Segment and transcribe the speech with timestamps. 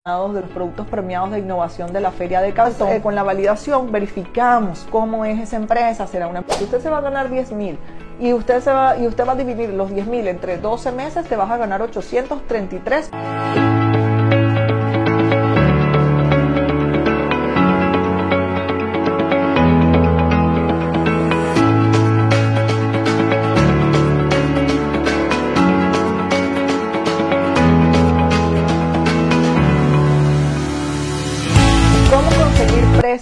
[0.00, 2.88] de los productos premiados de innovación de la Feria de Cantón.
[2.88, 7.00] Eh, con la validación verificamos cómo es esa empresa, será una usted se va a
[7.02, 7.78] ganar 10 mil
[8.18, 11.26] y usted se va y usted va a dividir los 10 mil entre 12 meses,
[11.26, 13.10] te vas a ganar 833.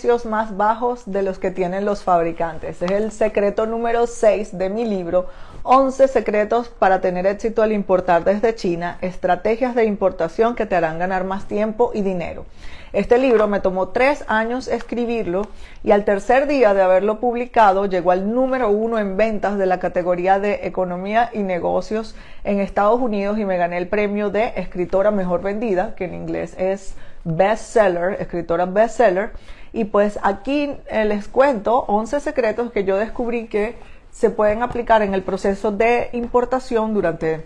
[0.09, 2.81] Precios más bajos de los que tienen los fabricantes.
[2.81, 5.27] Es el secreto número 6 de mi libro,
[5.65, 10.99] 11 secretos para tener éxito al importar desde China, estrategias de importación que te harán
[10.99, 12.47] ganar más tiempo y dinero.
[12.95, 15.43] Este libro me tomó tres años escribirlo
[15.85, 19.79] y al tercer día de haberlo publicado llegó al número uno en ventas de la
[19.79, 25.11] categoría de economía y negocios en Estados Unidos y me gané el premio de escritora
[25.11, 26.95] mejor vendida, que en inglés es
[27.25, 29.33] bestseller, escritora bestseller.
[29.73, 33.77] Y pues aquí eh, les cuento 11 secretos que yo descubrí que
[34.11, 37.45] se pueden aplicar en el proceso de importación durante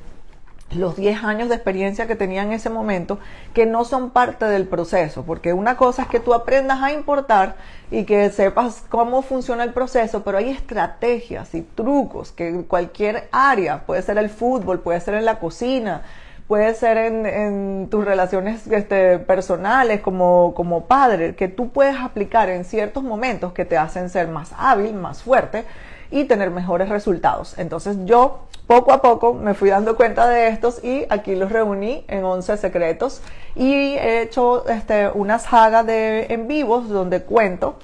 [0.75, 3.19] los 10 años de experiencia que tenía en ese momento,
[3.55, 7.57] que no son parte del proceso, porque una cosa es que tú aprendas a importar
[7.91, 13.85] y que sepas cómo funciona el proceso, pero hay estrategias y trucos que cualquier área,
[13.85, 16.03] puede ser el fútbol, puede ser en la cocina,
[16.53, 23.03] puede ser en, tus relaciones este, personales como, padre, que tú puedes aplicar en ciertos
[23.03, 25.65] momentos que te hacen ser más hábil, más fuerte
[26.11, 27.59] y tener mejores resultados.
[27.59, 32.05] Entonces yo poco a poco me fui dando cuenta de estos y aquí los reuní
[32.07, 33.23] en 11 secretos
[33.55, 37.77] y he hecho este, una saga de en vivos donde cuento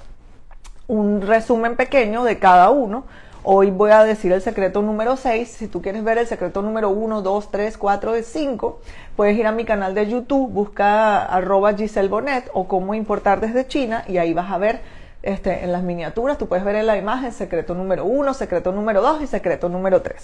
[0.85, 3.05] un resumen pequeño de cada uno
[3.43, 5.47] Hoy voy a decir el secreto número 6.
[5.49, 8.81] Si tú quieres ver el secreto número 1, 2, 3, 4 y 5,
[9.15, 13.65] puedes ir a mi canal de YouTube, busca arroba Giselle Bonet o cómo importar desde
[13.65, 14.81] China y ahí vas a ver
[15.23, 19.01] este, en las miniaturas, tú puedes ver en la imagen secreto número 1, secreto número
[19.01, 20.21] 2 y secreto número 3.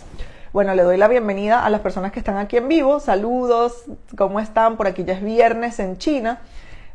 [0.51, 2.99] Bueno, le doy la bienvenida a las personas que están aquí en vivo.
[2.99, 3.85] Saludos,
[4.17, 4.75] ¿cómo están?
[4.75, 6.39] Por aquí ya es viernes en China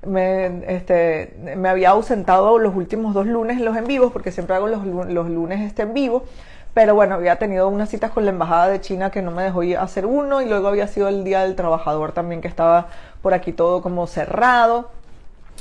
[0.06, 4.66] me, este, me había ausentado los últimos dos lunes los en vivos, porque siempre hago
[4.66, 6.24] los, los lunes este en vivo,
[6.74, 9.62] pero bueno, había tenido unas citas con la Embajada de China que no me dejó
[9.78, 12.88] hacer uno, y luego había sido el Día del Trabajador también, que estaba
[13.22, 14.90] por aquí todo como cerrado.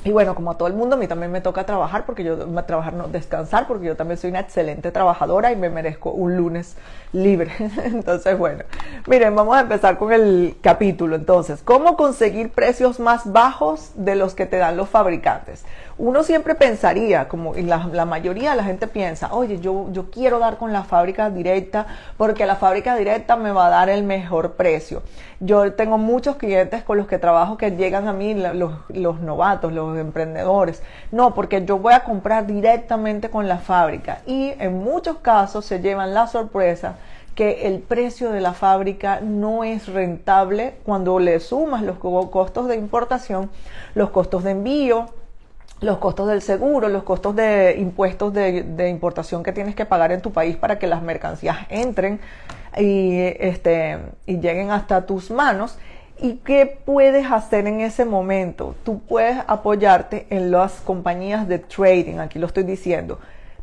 [0.05, 2.37] Y bueno, como a todo el mundo, a mí también me toca trabajar, porque yo,
[2.63, 6.77] trabajar no, descansar, porque yo también soy una excelente trabajadora y me merezco un lunes
[7.11, 7.51] libre.
[7.83, 8.63] Entonces, bueno,
[9.07, 11.17] miren, vamos a empezar con el capítulo.
[11.17, 15.65] Entonces, ¿cómo conseguir precios más bajos de los que te dan los fabricantes?
[15.97, 20.57] Uno siempre pensaría, como la, mayoría de la gente piensa, oye, yo, yo quiero dar
[20.57, 25.03] con la fábrica directa porque la fábrica directa me va a dar el mejor precio.
[25.41, 29.71] Yo tengo muchos clientes con los que trabajo que llegan a mí, los, los novatos,
[29.71, 30.83] los emprendedores.
[31.11, 35.79] No, porque yo voy a comprar directamente con la fábrica y en muchos casos se
[35.79, 36.97] llevan la sorpresa
[37.35, 42.75] que el precio de la fábrica no es rentable cuando le sumas los costos de
[42.75, 43.49] importación,
[43.95, 45.05] los costos de envío,
[45.81, 50.21] los costos del seguro, los costos de impuestos de, importación que tienes que pagar en
[50.21, 52.19] tu país para que las mercancías entren
[52.77, 55.77] y, este, y lleguen hasta tus manos.
[56.21, 58.75] ¿Y qué puedes hacer en ese momento?
[58.83, 63.19] Tú puedes apoyarte en las compañías de trading, aquí lo estoy diciendo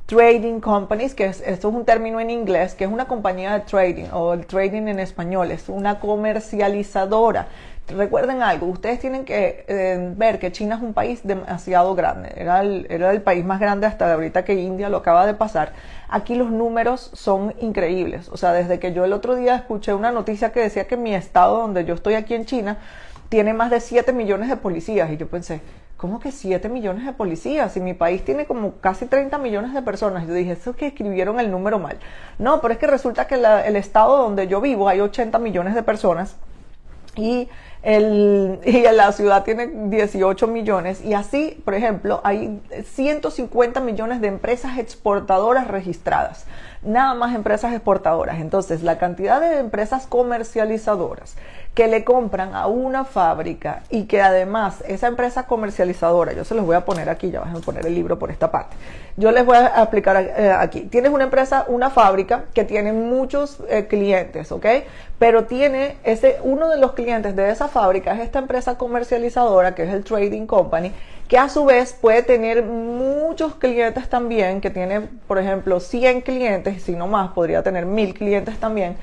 [0.07, 3.61] trading companies, que es, esto es un término en inglés, que es una compañía de
[3.61, 7.49] trading o el trading en español, es una comercializadora.
[7.89, 12.61] Recuerden algo, ustedes tienen que eh, ver que China es un país demasiado grande, era
[12.61, 15.73] el, país más grande hasta ahorita que India lo acaba de pasar.
[16.09, 20.11] Aquí los números son increíbles, o sea, desde que yo el otro día escuché una
[20.11, 22.79] noticia que decía que mi estado donde yo estoy aquí en China
[23.29, 25.61] tiene más de 7 millones de policías y yo pensé,
[25.97, 27.77] ¿cómo que 7 millones de policías?
[27.77, 30.27] Y mi país tiene como casi 30 millones de personas.
[30.27, 31.99] Yo dije, eso es que escribieron el número mal.
[32.39, 35.83] No, pero es que resulta que el estado donde yo vivo hay 80 millones de
[35.83, 36.37] personas
[37.17, 37.49] y,
[37.87, 44.27] el, y la ciudad tiene 18 millones y así, por ejemplo, hay 150 millones de
[44.27, 46.47] empresas exportadoras registradas,
[46.83, 48.41] nada más empresas exportadoras.
[48.41, 51.37] Entonces, la cantidad de empresas comercializadoras
[51.77, 56.65] que le compran a una fábrica y que además esa empresa comercializadora, yo se los
[56.65, 58.75] voy a poner aquí, ya vas a poner el libro por esta parte,
[59.19, 63.59] yo les voy a aplicar eh, aquí, tienes una empresa, una fábrica que tiene muchos
[63.69, 64.65] eh, clientes, ¿ok?
[65.19, 69.83] Pero tiene ese, uno de los clientes de esa fábrica es esta empresa comercializadora que
[69.83, 70.93] es el Trading Company,
[71.29, 76.85] que a su vez puede tener muchos clientes también, que tiene, por ejemplo, 100 clientes,
[76.85, 78.97] si no más, podría tener 1000 clientes también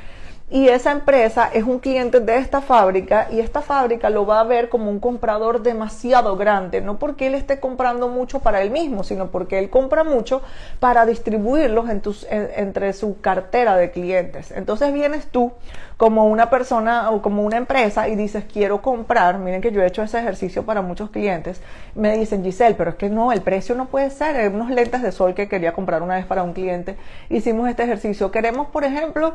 [0.53, 4.43] y esa empresa es un cliente de esta fábrica y esta fábrica lo va a
[4.43, 9.03] ver como un comprador demasiado grande, no porque él esté comprando mucho para él mismo,
[9.03, 10.43] sino porque él compra mucho
[10.79, 11.89] para distribuirlos
[12.29, 14.51] entre su cartera de clientes.
[14.51, 15.53] Entonces vienes tú
[15.97, 19.87] como una persona o como una empresa y dices, quiero comprar, miren que yo he
[19.87, 21.61] hecho ese ejercicio para muchos clientes,
[21.95, 25.01] me dicen, Giselle, pero es que no, el precio no puede ser, hay unos lentes
[25.01, 26.95] de sol que quería comprar una vez para un cliente,
[27.31, 29.33] hicimos este ejercicio, queremos, por ejemplo,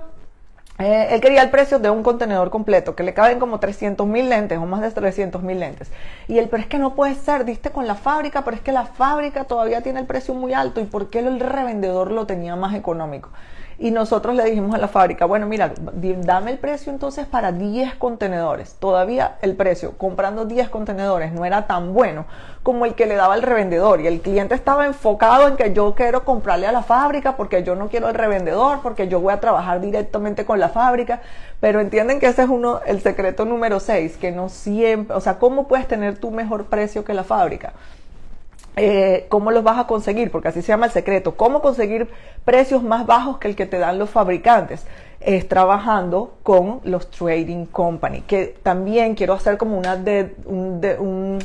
[0.78, 4.28] eh, él quería el precio de un contenedor completo, que le caben como 300 mil
[4.28, 5.90] lentes o más de 300 mil lentes.
[6.28, 8.72] Y él, pero es que no puede ser, diste con la fábrica, pero es que
[8.72, 10.80] la fábrica todavía tiene el precio muy alto.
[10.80, 13.30] ¿Y por qué el revendedor lo tenía más económico?
[13.80, 17.94] Y nosotros le dijimos a la fábrica, bueno, mira, dame el precio entonces para 10
[17.94, 18.74] contenedores.
[18.74, 22.26] Todavía el precio, comprando 10 contenedores, no era tan bueno
[22.64, 24.00] como el que le daba el revendedor.
[24.00, 27.76] Y el cliente estaba enfocado en que yo quiero comprarle a la fábrica porque yo
[27.76, 31.20] no quiero el revendedor, porque yo voy a trabajar directamente con la fábrica.
[31.60, 35.38] Pero entienden que ese es uno, el secreto número 6, que no siempre, o sea,
[35.38, 37.74] ¿cómo puedes tener tu mejor precio que la fábrica?
[38.78, 42.08] Eh, cómo los vas a conseguir, porque así se llama el secreto, cómo conseguir
[42.44, 44.86] precios más bajos que el que te dan los fabricantes.
[45.20, 51.38] Es trabajando con los trading company, que también quiero hacer como una de, un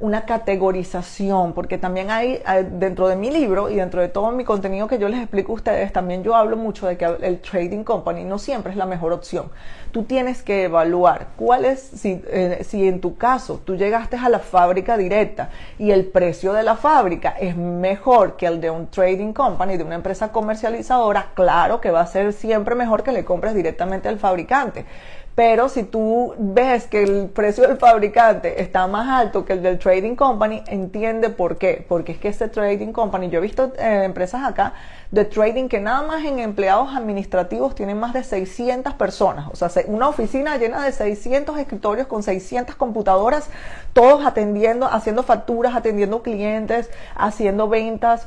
[0.00, 2.40] una categorización, porque también hay
[2.70, 5.54] dentro de mi libro y dentro de todo mi contenido que yo les explico a
[5.56, 9.12] ustedes, también yo hablo mucho de que el trading company no siempre es la mejor
[9.12, 9.50] opción.
[9.90, 14.28] Tú tienes que evaluar cuál es, si, eh, si en tu caso tú llegaste a
[14.28, 18.88] la fábrica directa y el precio de la fábrica es mejor que el de un
[18.88, 23.24] trading company, de una empresa comercializadora, claro que va a ser siempre mejor que le
[23.24, 24.84] compres directamente al fabricante.
[25.38, 29.78] Pero si tú ves que el precio del fabricante está más alto que el del
[29.78, 31.86] trading company, entiende por qué.
[31.88, 34.72] Porque es que ese trading company, yo he visto eh, empresas acá
[35.12, 39.46] de trading que nada más en empleados administrativos tienen más de 600 personas.
[39.52, 43.48] O sea, una oficina llena de 600 escritorios con 600 computadoras,
[43.92, 48.26] todos atendiendo, haciendo facturas, atendiendo clientes, haciendo ventas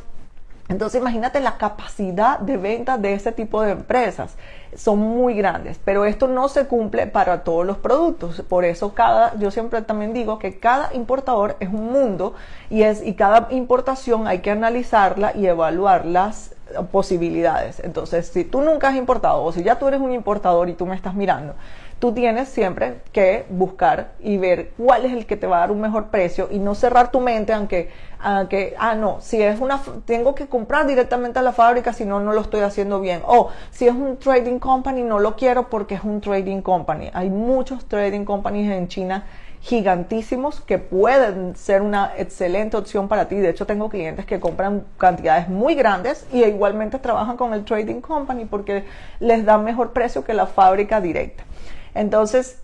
[0.72, 4.36] entonces imagínate la capacidad de venta de ese tipo de empresas.
[4.76, 8.42] Son muy grandes, pero esto no se cumple para todos los productos.
[8.48, 12.36] Por eso cada, yo siempre también digo que cada importador es un mundo
[12.70, 16.56] y es y cada importación hay que analizarla y evaluar las
[16.92, 17.80] posibilidades.
[17.82, 20.86] Entonces, si tú nunca has importado o si ya tú eres un importador y tú
[20.86, 21.54] me estás mirando,
[22.02, 25.72] tú tienes siempre que buscar y ver cuál es el que te va a dar
[25.72, 29.80] un mejor precio y no cerrar tu mente aunque, aunque ah, no, si es una,
[30.06, 33.22] tengo que comprar directamente a la fábrica, si no, no lo estoy haciendo bien.
[33.28, 37.12] O si es un trading company, no lo quiero porque es un trading company.
[37.14, 39.24] Hay muchos trading companies en China
[39.62, 43.36] gigantísimos que pueden ser una excelente opción para ti.
[43.36, 48.02] De hecho, tengo clientes que compran cantidades muy grandes y igualmente trabajan con el trading
[48.02, 48.86] company porque
[49.20, 51.44] les da mejor precio que la fábrica directa.
[51.94, 52.58] Entonces,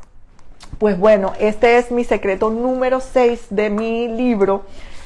[0.80, 4.64] pues bueno, este es mi secreto número 6 de mi libro.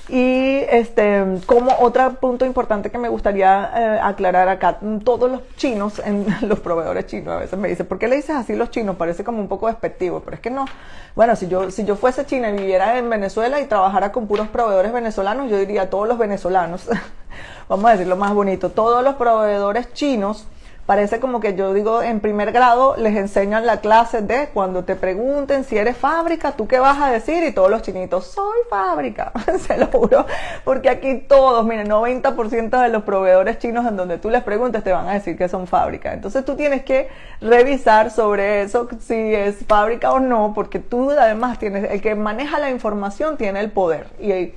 [0.10, 6.02] Y este, como otro punto importante que me gustaría eh, aclarar acá, todos los chinos,
[6.04, 8.98] en, los proveedores chinos a veces me dicen, ¿por qué le dices así los chinos?
[8.98, 10.66] Parece como un poco despectivo, pero es que no.
[11.16, 14.50] Bueno, si yo, si yo fuese china y viviera en Venezuela y trabajara con puros
[14.50, 16.90] proveedores venezolanos, yo diría todos los venezolanos,
[17.70, 20.46] vamos a decirlo más bonito, todos los proveedores chinos
[20.86, 24.96] Parece como que yo digo en primer grado les enseñan la clase de cuando te
[24.96, 27.44] pregunten si eres fábrica, ¿tú qué vas a decir?
[27.44, 30.26] Y todos los chinitos, soy fábrica, se lo juro,
[30.66, 34.92] porque aquí todos, miren, 90% de los proveedores chinos en donde tú les preguntes te
[34.92, 36.14] van a decir que son fábrica.
[36.14, 37.10] Entonces tú tienes que
[37.40, 42.60] revisar sobre eso, si es fábrica o no, porque tú además tienes, el que maneja
[42.60, 44.08] la información tiene el poder.
[44.20, 44.54] Y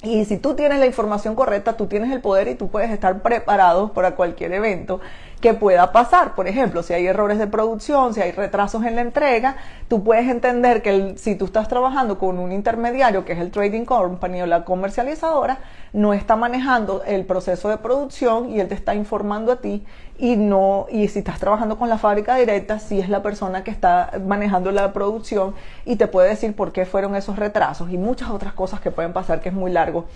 [0.00, 3.20] y si tú tienes la información correcta, tú tienes el poder y tú puedes estar
[3.20, 5.00] preparado para cualquier evento
[5.40, 6.34] que pueda pasar.
[6.34, 9.56] Por ejemplo, si hay errores de producción, si hay retrasos en la entrega,
[9.88, 13.84] tú puedes entender que si tú estás trabajando con un intermediario, que es el trading
[13.84, 15.58] company o la comercializadora,
[15.92, 19.84] no está manejando el proceso de producción y él te está informando a ti
[20.18, 23.70] y no, y si estás trabajando con la fábrica directa, si es la persona que
[23.70, 25.54] está manejando la producción
[25.84, 29.12] y te puede decir por qué fueron esos retrasos y muchas otras cosas que pueden
[29.12, 30.06] pasar que es muy largo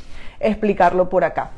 [0.40, 1.50] explicarlo por acá.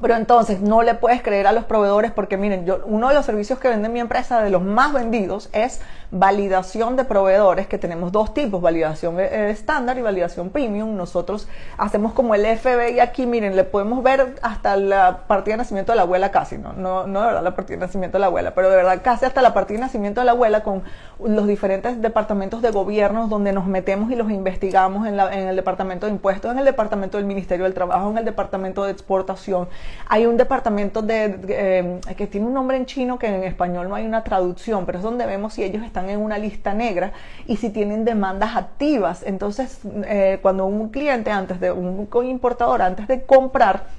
[0.00, 3.26] Pero entonces no le puedes creer a los proveedores porque miren, yo, uno de los
[3.26, 8.12] servicios que vende mi empresa, de los más vendidos, es validación de proveedores, que tenemos
[8.12, 10.96] dos tipos, validación eh, estándar y validación premium.
[10.96, 15.92] Nosotros hacemos como el FBI aquí, miren, le podemos ver hasta la partida de nacimiento
[15.92, 18.26] de la abuela casi, no, no, no de verdad la partida de nacimiento de la
[18.26, 20.82] abuela, pero de verdad casi hasta la partida de nacimiento de la abuela con
[21.24, 26.06] los diferentes departamentos de gobierno donde nos metemos y los investigamos en, en el departamento
[26.06, 29.68] de impuestos, en el departamento del Ministerio del Trabajo, en el departamento de exportación.
[30.08, 33.94] Hay un departamento de, eh, que tiene un nombre en chino que en español no
[33.94, 37.12] hay una traducción, pero es donde vemos si ellos están en una lista negra
[37.46, 39.22] y si tienen demandas activas.
[39.24, 43.98] Entonces, eh, cuando un cliente antes de un importador antes de comprar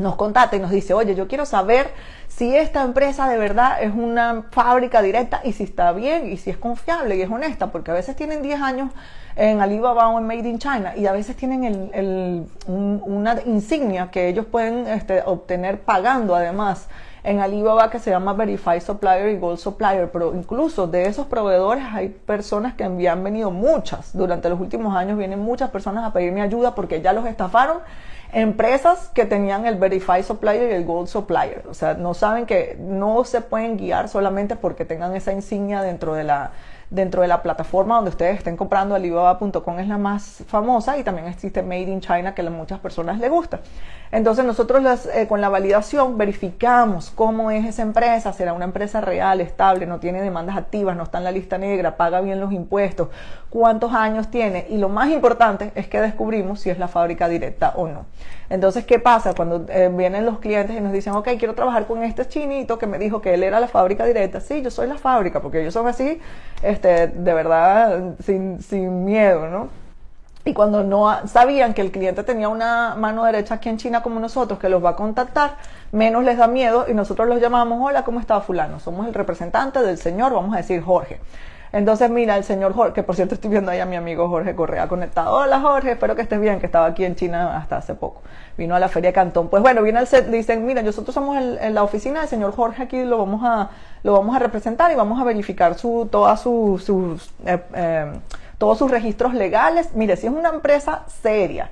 [0.00, 1.90] nos contacta y nos dice, oye, yo quiero saber
[2.28, 6.50] si esta empresa de verdad es una fábrica directa y si está bien y si
[6.50, 8.90] es confiable y es honesta, porque a veces tienen 10 años
[9.36, 14.28] en Alibaba o en Made in China y a veces tienen el, una insignia que
[14.28, 16.88] ellos pueden este, obtener pagando además
[17.22, 21.84] en Alibaba que se llama Verified Supplier y Gold Supplier, pero incluso de esos proveedores
[21.92, 26.42] hay personas que han venido muchas, durante los últimos años vienen muchas personas a pedirme
[26.42, 27.78] ayuda porque ya los estafaron.
[28.32, 32.76] Empresas que tenían el Verified Supplier y el Gold Supplier, o sea, no saben que
[32.78, 36.52] no se pueden guiar solamente porque tengan esa insignia dentro de la
[36.90, 41.28] dentro de la plataforma donde ustedes estén comprando, alibaba.com es la más famosa y también
[41.28, 43.60] existe Made in China que a muchas personas les gusta.
[44.12, 49.40] Entonces nosotros eh, con la validación verificamos cómo es esa empresa, será una empresa real,
[49.40, 53.08] estable, no tiene demandas activas, no está en la lista negra, paga bien los impuestos,
[53.50, 57.72] cuántos años tiene y lo más importante es que descubrimos si es la fábrica directa
[57.76, 58.06] o no.
[58.50, 59.32] Entonces, ¿qué pasa?
[59.32, 62.86] Cuando eh, vienen los clientes y nos dicen, ok, quiero trabajar con este chinito que
[62.88, 64.40] me dijo que él era la fábrica directa.
[64.40, 66.20] Sí, yo soy la fábrica, porque ellos son así,
[66.60, 69.68] este, de verdad, sin, sin miedo, ¿no?
[70.44, 74.18] Y cuando no sabían que el cliente tenía una mano derecha aquí en China como
[74.18, 75.56] nosotros, que los va a contactar,
[75.92, 78.80] menos les da miedo y nosotros los llamamos, hola, ¿cómo está fulano?
[78.80, 81.20] Somos el representante del señor, vamos a decir Jorge.
[81.72, 84.56] Entonces, mira, el señor Jorge, que por cierto estoy viendo ahí a mi amigo Jorge
[84.56, 85.32] Correa conectado.
[85.32, 88.22] Hola Jorge, espero que estés bien, que estaba aquí en China hasta hace poco.
[88.58, 89.48] Vino a la Feria Cantón.
[89.48, 92.82] Pues bueno, viene el set, dicen, mira, nosotros somos en la oficina del señor Jorge,
[92.82, 93.70] aquí lo vamos a,
[94.02, 98.12] lo vamos a representar y vamos a verificar su, todas sus, sus eh, eh,
[98.58, 99.94] todos sus registros legales.
[99.94, 101.70] Mire, si es una empresa seria,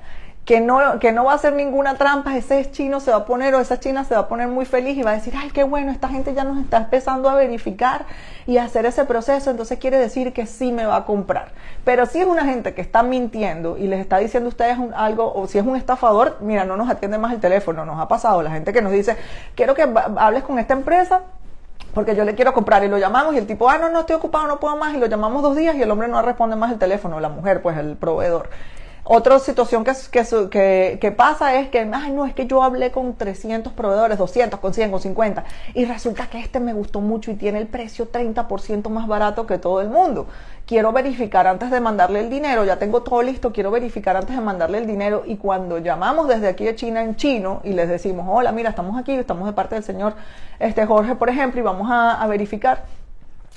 [0.49, 3.53] que no, que no va a hacer ninguna trampa, ese chino se va a poner
[3.53, 5.63] o esa china se va a poner muy feliz y va a decir, ay, qué
[5.63, 8.07] bueno, esta gente ya nos está empezando a verificar
[8.47, 11.49] y a hacer ese proceso, entonces quiere decir que sí me va a comprar.
[11.85, 15.31] Pero si es una gente que está mintiendo y les está diciendo a ustedes algo,
[15.31, 18.41] o si es un estafador, mira, no nos atiende más el teléfono, nos ha pasado
[18.41, 19.17] la gente que nos dice,
[19.53, 21.21] quiero que hables con esta empresa,
[21.93, 24.15] porque yo le quiero comprar y lo llamamos y el tipo, ah, no, no estoy
[24.15, 26.71] ocupado, no puedo más y lo llamamos dos días y el hombre no responde más
[26.71, 28.49] el teléfono, la mujer, pues el proveedor.
[29.11, 29.91] Otra situación que,
[30.51, 34.59] que, que, pasa es que, ay, no, es que yo hablé con 300 proveedores, 200,
[34.59, 38.11] con 100, con 50, y resulta que este me gustó mucho y tiene el precio
[38.11, 40.27] 30% más barato que todo el mundo.
[40.67, 44.43] Quiero verificar antes de mandarle el dinero, ya tengo todo listo, quiero verificar antes de
[44.43, 45.23] mandarle el dinero.
[45.25, 48.95] Y cuando llamamos desde aquí de China en chino y les decimos, hola, mira, estamos
[48.95, 50.13] aquí, estamos de parte del señor
[50.59, 52.83] este Jorge, por ejemplo, y vamos a, a verificar,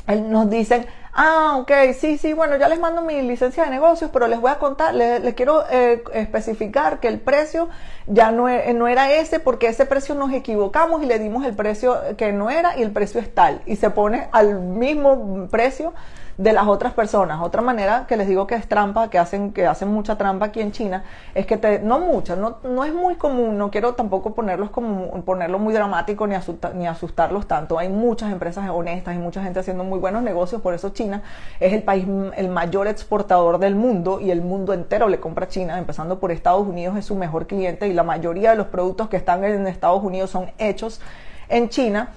[0.06, 4.28] nos dicen, Ah, ok, sí, sí, bueno, ya les mando mi licencia de negocios, pero
[4.28, 7.68] les voy a contar, les, quiero eh, especificar que el precio
[8.06, 11.54] ya no, e, no, era ese porque ese precio nos equivocamos y le dimos el
[11.54, 15.92] precio que no era y el precio es tal y se pone al mismo precio
[16.38, 17.40] de las otras personas.
[17.42, 20.60] Otra manera que les digo que es trampa, que hacen, que hacen mucha trampa aquí
[20.60, 24.34] en China, es que te, no mucha, no, no es muy común, no quiero tampoco
[24.34, 26.34] ponerlos como, ponerlo muy dramático ni,
[26.74, 27.78] ni asustarlos tanto.
[27.78, 31.22] Hay muchas empresas honestas y mucha gente haciendo muy buenos negocios, por eso China
[31.60, 35.48] es el país, el mayor exportador del mundo y el mundo entero le compra a
[35.48, 39.08] China, empezando por Estados Unidos es su mejor cliente y la mayoría de los productos
[39.08, 41.00] que están en Estados Unidos son hechos
[41.48, 42.10] en China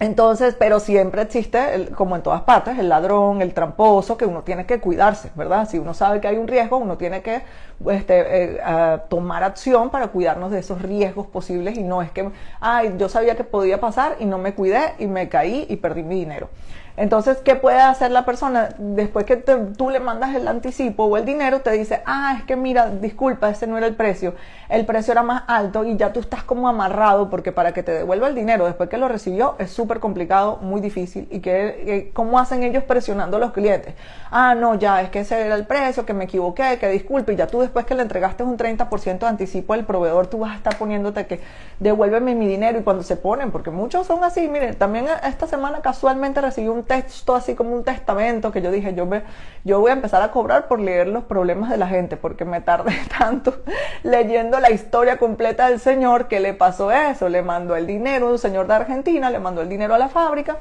[0.00, 4.66] entonces, pero siempre existe, como en todas partes, el ladrón, el tramposo, que uno tiene
[4.66, 5.68] que cuidarse, ¿verdad?
[5.68, 7.42] Si uno sabe que hay un riesgo, uno tiene que
[7.88, 8.60] este, eh,
[9.08, 12.28] tomar acción para cuidarnos de esos riesgos posibles y no es que,
[12.60, 16.02] ay, yo sabía que podía pasar y no me cuidé y me caí y perdí
[16.02, 16.48] mi dinero.
[16.96, 18.68] Entonces, ¿qué puede hacer la persona?
[18.78, 22.54] Después que tú le mandas el anticipo o el dinero, te dice, ah, es que
[22.54, 24.34] mira, disculpa, ese no era el precio.
[24.68, 27.92] El precio era más alto y ya tú estás como amarrado porque para que te
[27.92, 31.26] devuelva el dinero después que lo recibió es súper complicado, muy difícil.
[31.30, 33.94] ¿Y que, cómo hacen ellos presionando a los clientes?
[34.30, 37.32] Ah, no, ya, es que ese era el precio, que me equivoqué, que disculpe.
[37.32, 40.52] Y ya tú después que le entregaste un 30% de anticipo al proveedor, tú vas
[40.52, 41.40] a estar poniéndote que
[41.80, 42.78] devuélveme mi dinero.
[42.78, 46.83] Y cuando se ponen, porque muchos son así, miren, también esta semana casualmente recibí un
[46.84, 49.22] texto así como un testamento que yo dije, yo, me,
[49.64, 52.60] yo voy a empezar a cobrar por leer los problemas de la gente, porque me
[52.60, 53.62] tardé tanto
[54.02, 58.38] leyendo la historia completa del señor que le pasó eso, le mandó el dinero, un
[58.38, 60.56] señor de Argentina, le mandó el dinero a la fábrica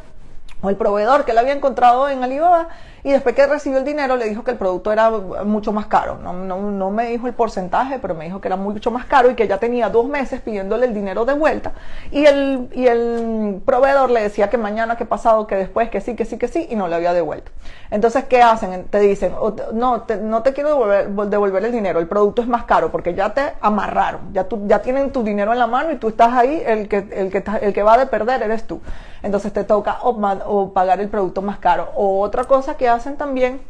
[0.61, 2.69] o el proveedor que él había encontrado en Alibaba
[3.03, 6.17] y después que recibió el dinero le dijo que el producto era mucho más caro.
[6.23, 9.29] No, no, no, me dijo el porcentaje, pero me dijo que era mucho más caro
[9.29, 11.73] y que ya tenía dos meses pidiéndole el dinero de vuelta.
[12.11, 16.15] Y el, y el proveedor le decía que mañana, que pasado, que después, que sí,
[16.15, 17.51] que sí, que sí, y no le había devuelto.
[17.91, 18.85] Entonces, ¿qué hacen?
[18.85, 19.33] Te dicen,
[19.73, 23.13] no, te, no te quiero devolver, devolver, el dinero, el producto es más caro porque
[23.13, 26.33] ya te amarraron, ya, tú, ya tienen tu dinero en la mano y tú estás
[26.33, 28.81] ahí, el que, el que, el que va de perder eres tú.
[29.23, 31.89] Entonces te toca o, pagar el producto más caro.
[31.95, 33.61] O otra cosa que hacen también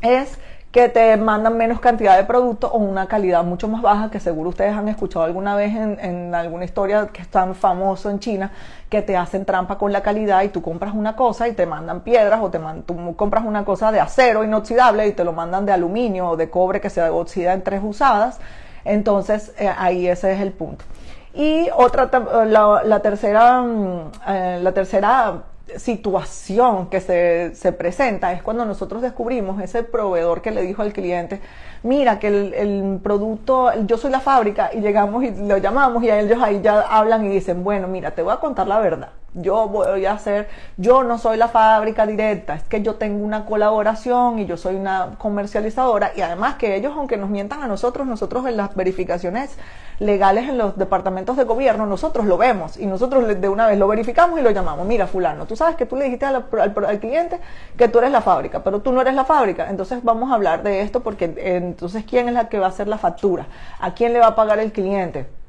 [0.00, 0.38] es
[0.72, 4.48] que te mandan menos cantidad de producto o una calidad mucho más baja, que seguro
[4.48, 8.50] ustedes han escuchado alguna vez en, alguna historia que es tan famoso en China,
[8.88, 12.00] que te hacen trampa con la calidad y tú compras una cosa y te mandan
[12.00, 15.72] piedras o te tú compras una cosa de acero inoxidable y te lo mandan de
[15.72, 18.40] aluminio o de cobre que se oxida en tres usadas.
[18.86, 20.86] Entonces eh, ahí ese es el punto.
[21.34, 22.10] Y otra,
[22.46, 25.42] la, tercera, mm, eh, la tercera
[25.78, 30.92] situación que se, se, presenta es cuando nosotros descubrimos ese proveedor que le dijo al
[30.92, 31.40] cliente,
[31.82, 36.42] mira que el, producto, yo soy la fábrica y llegamos y lo llamamos y ellos
[36.42, 40.04] ahí ya hablan y dicen, bueno, mira, te voy a contar la verdad yo voy
[40.04, 44.46] a hacer, yo no soy la fábrica directa, es que yo tengo una colaboración y
[44.46, 48.56] yo soy una comercializadora y además que ellos, aunque nos mientan a nosotros, nosotros en
[48.56, 49.56] las verificaciones
[49.98, 53.88] legales en los departamentos de gobierno, nosotros lo vemos y nosotros de una vez lo
[53.88, 57.40] verificamos y lo llamamos, mira fulano, tú sabes que tú le dijiste al, al cliente
[57.76, 60.62] que tú eres la fábrica, pero tú no eres la fábrica, entonces vamos a hablar
[60.62, 63.46] de esto porque entonces ¿quién es la que va a hacer la factura?
[63.80, 65.41] ¿A quién le va a pagar el cliente?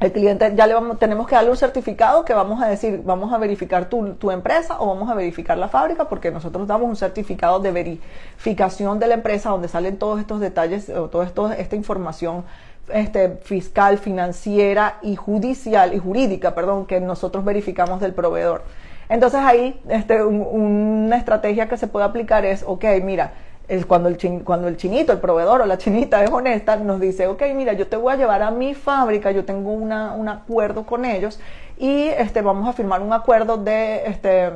[0.00, 3.32] El cliente ya le vamos, tenemos que darle un certificado que vamos a decir, vamos
[3.34, 6.96] a verificar tu, tu, empresa o vamos a verificar la fábrica, porque nosotros damos un
[6.96, 12.44] certificado de verificación de la empresa donde salen todos estos detalles o toda esta información
[12.94, 18.62] este, fiscal, financiera y judicial y jurídica, perdón, que nosotros verificamos del proveedor.
[19.10, 23.32] Entonces ahí este, una estrategia que se puede aplicar es, ok, mira,
[23.86, 27.42] cuando, el cuando el chinito, el proveedor o la chinita es honesta, nos dice, ok,
[27.54, 31.04] mira, yo te voy a llevar a mi fábrica, yo tengo una, un acuerdo con
[31.04, 31.40] ellos
[31.78, 34.50] y este, vamos a firmar un acuerdo de, este,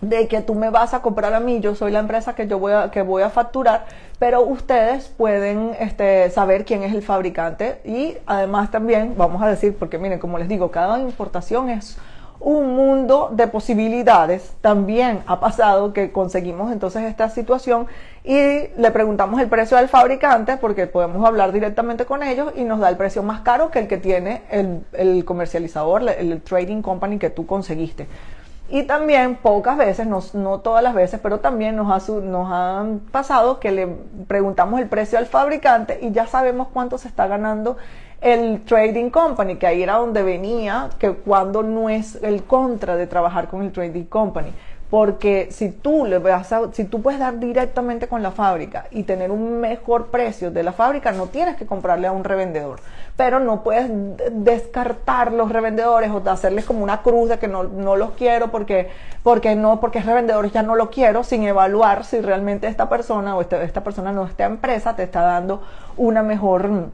[0.00, 2.58] de que tú me vas a comprar a mí, yo soy la empresa que yo
[2.58, 3.84] voy a, que voy a facturar,
[4.18, 9.76] pero ustedes pueden este, saber quién es el fabricante y además también vamos a decir,
[9.78, 11.98] porque miren, como les digo, cada importación es
[12.40, 14.54] un mundo de posibilidades.
[14.62, 17.86] También ha pasado que conseguimos entonces esta situación
[18.24, 22.80] y le preguntamos el precio del fabricante porque podemos hablar directamente con ellos y nos
[22.80, 27.30] da el precio más caro que el que tiene el, comercializador, el, trading company que
[27.30, 28.08] tú conseguiste.
[28.72, 32.86] Y también pocas veces, no, no todas las veces, pero también nos ha, nos ha
[33.10, 33.88] pasado que le
[34.28, 37.76] preguntamos el precio al fabricante y ya sabemos cuánto se está ganando
[38.20, 43.06] el trading company, que ahí era donde venía, que cuando no es el contra de
[43.06, 44.52] trabajar con el trading company.
[44.90, 49.04] Porque si tú le vas a, si tú puedes dar directamente con la fábrica y
[49.04, 52.80] tener un mejor precio de la fábrica, no tienes que comprarle a un revendedor.
[53.16, 53.88] Pero no puedes
[54.32, 58.90] descartar los revendedores o hacerles como una cruz de que no, no los quiero porque,
[59.22, 63.36] porque no, porque es revendedor ya no lo quiero, sin evaluar si realmente esta persona
[63.36, 65.62] o esta, esta persona no, esta empresa te está dando
[65.98, 66.90] una mejor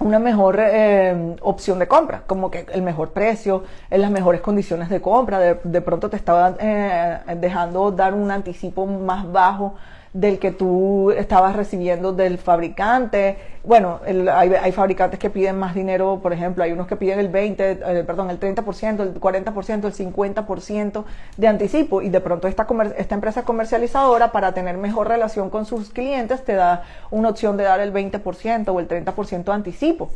[0.00, 4.88] una mejor eh, opción de compra, como que el mejor precio, en las mejores condiciones
[4.88, 9.74] de compra, de, de pronto te estaba eh, dejando dar un anticipo más bajo
[10.12, 13.36] del que tú estabas recibiendo del fabricante.
[13.64, 14.00] Bueno,
[14.32, 18.04] hay, fabricantes que piden más dinero, por ejemplo, hay unos que piden el 20, eh,
[18.06, 21.04] perdón, el 30%, el 40%, el 50%
[21.36, 26.44] de anticipo y de pronto esta empresa comercializadora para tener mejor relación con sus clientes
[26.44, 30.10] te da una opción de dar el 20% o el 30% de anticipo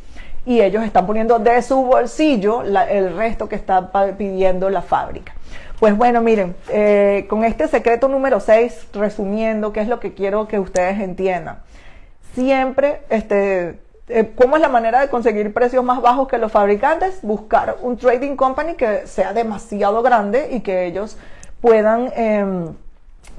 [0.45, 5.35] y ellos están poniendo de su bolsillo el resto que está pidiendo la fábrica.
[5.83, 10.47] Pues bueno, miren, eh, con este secreto número 6, resumiendo, qué es lo que quiero
[10.47, 11.59] que ustedes entiendan.
[12.37, 17.19] Siempre, este, eh, ¿cómo es la manera de conseguir precios más bajos que los fabricantes?
[17.23, 21.17] Buscar un trading company que sea demasiado grande y que ellos
[21.61, 22.77] puedan em,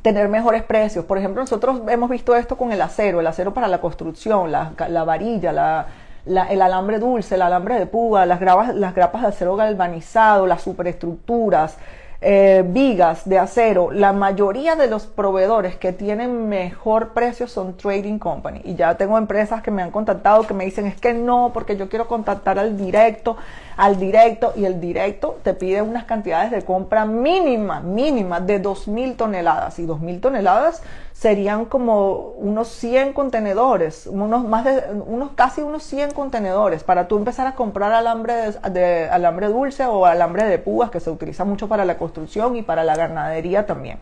[0.02, 1.06] tener mejores precios.
[1.06, 4.74] Por ejemplo, nosotros hemos visto esto con el acero, el acero para la construcción, la,
[5.06, 5.88] varilla, la,
[6.26, 11.78] el alambre dulce, el alambre de púa, las grapas de acero galvanizado, las superestructuras,
[12.26, 18.18] eh, vigas de acero, la mayoría de los proveedores que tienen mejor precio son trading
[18.18, 18.62] company.
[18.64, 21.76] Y ya tengo empresas que me han contactado que me dicen es que no, porque
[21.76, 23.36] yo quiero contactar al directo,
[23.76, 29.18] al directo, y el directo te pide unas cantidades de compra mínima, mínima de 2.000
[29.18, 29.78] toneladas.
[29.80, 30.82] Y 2.000 toneladas
[31.24, 37.16] serían como unos 100 contenedores, unos más de unos casi unos 100 contenedores para tú
[37.16, 41.70] empezar a comprar alambre de, alambre dulce o alambre de púas que se utiliza mucho
[41.70, 44.00] para la construcción y para la ganadería también.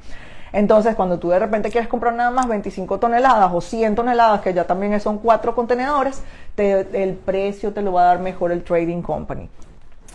[0.52, 4.56] Entonces, cuando tú de repente quieres comprar nada más 25 toneladas o 100 toneladas, que
[4.56, 6.24] ya también son cuatro contenedores,
[6.58, 9.48] el precio te lo va a dar mejor el trading company.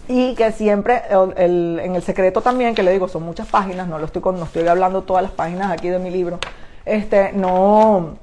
[0.08, 4.06] Y que siempre, en el secreto también, que le digo, son muchas páginas, no lo
[4.06, 6.40] estoy, no estoy hablando todas las páginas aquí de mi libro,
[6.86, 8.16] este, no,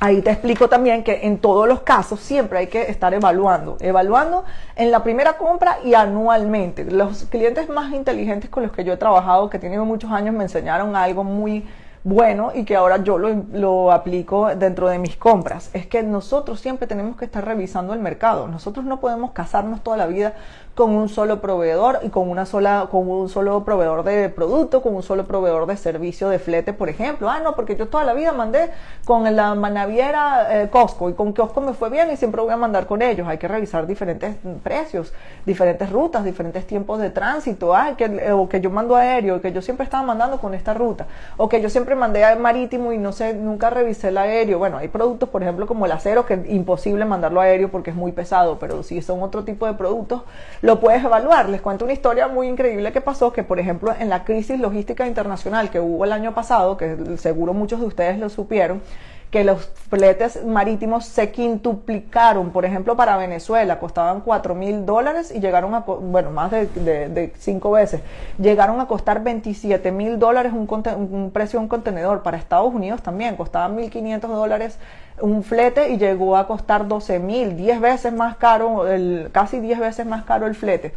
[0.00, 4.44] Ahí te explico también que en todos los casos siempre hay que estar evaluando, evaluando
[4.76, 6.84] en la primera compra y anualmente.
[6.84, 10.44] Los clientes más inteligentes con los que yo he trabajado, que tienen muchos años, me
[10.44, 11.66] enseñaron algo muy
[12.04, 15.70] bueno y que ahora yo lo, lo, aplico dentro de mis compras.
[15.72, 18.46] Es que nosotros siempre tenemos que estar revisando el mercado.
[18.46, 20.34] Nosotros no podemos casarnos toda la vida
[20.78, 24.94] con un solo proveedor y con una sola, con un solo proveedor de producto, con
[24.94, 27.28] un solo proveedor de servicio de flete, por ejemplo.
[27.28, 28.70] Ah, no, porque yo toda la vida mandé
[29.04, 32.56] con la naviera eh, Costco y con Costco me fue bien y siempre voy a
[32.56, 33.26] mandar con ellos.
[33.26, 35.12] Hay que revisar diferentes precios,
[35.44, 37.74] diferentes rutas, diferentes tiempos de tránsito.
[37.74, 40.74] Ah, que, eh, o que yo mando aéreo, que yo siempre estaba mandando con esta
[40.74, 44.60] ruta, o que yo siempre mandé a marítimo y no sé, nunca revisé el aéreo.
[44.60, 47.96] Bueno, hay productos, por ejemplo, como el acero, que es imposible mandarlo aéreo porque es
[47.96, 50.22] muy pesado, pero si son otro tipo de productos,
[50.68, 51.48] lo puedes evaluar.
[51.48, 55.06] Les cuento una historia muy increíble que pasó, que por ejemplo en la crisis logística
[55.06, 58.82] internacional que hubo el año pasado, que seguro muchos de ustedes lo supieron,
[59.30, 62.50] que los fletes marítimos se quintuplicaron.
[62.50, 67.72] Por ejemplo, para Venezuela costaban 4 mil dólares y llegaron a, bueno, más de, cinco
[67.72, 68.00] veces,
[68.38, 70.66] llegaron a costar 27 mil dólares un,
[71.10, 72.22] un, precio de un contenedor.
[72.22, 74.78] Para Estados Unidos también costaba 1.500 dólares
[75.20, 79.78] un flete y llegó a costar 12 mil, 10 veces más caro, el, casi 10
[79.80, 80.94] veces más caro el flete.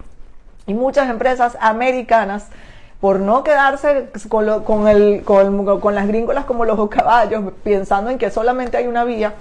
[0.67, 2.47] Y muchas empresas americanas
[3.01, 8.87] por no quedarse con, con, las gringolas como los caballos, pensando en que solamente hay
[8.87, 9.33] una vía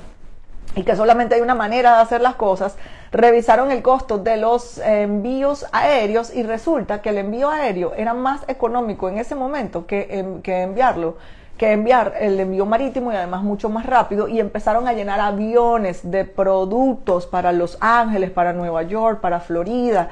[0.75, 2.77] y que solamente hay una manera de hacer las cosas,
[3.12, 8.40] revisaron el costo de los envíos aéreos y resulta que el envío aéreo era más
[8.49, 11.16] económico en ese momento que, em, que enviarlo
[11.61, 16.11] que enviar el envío marítimo y además mucho más rápido y empezaron a llenar aviones
[16.11, 20.09] de productos para Los Ángeles, para Nueva York, para Florida,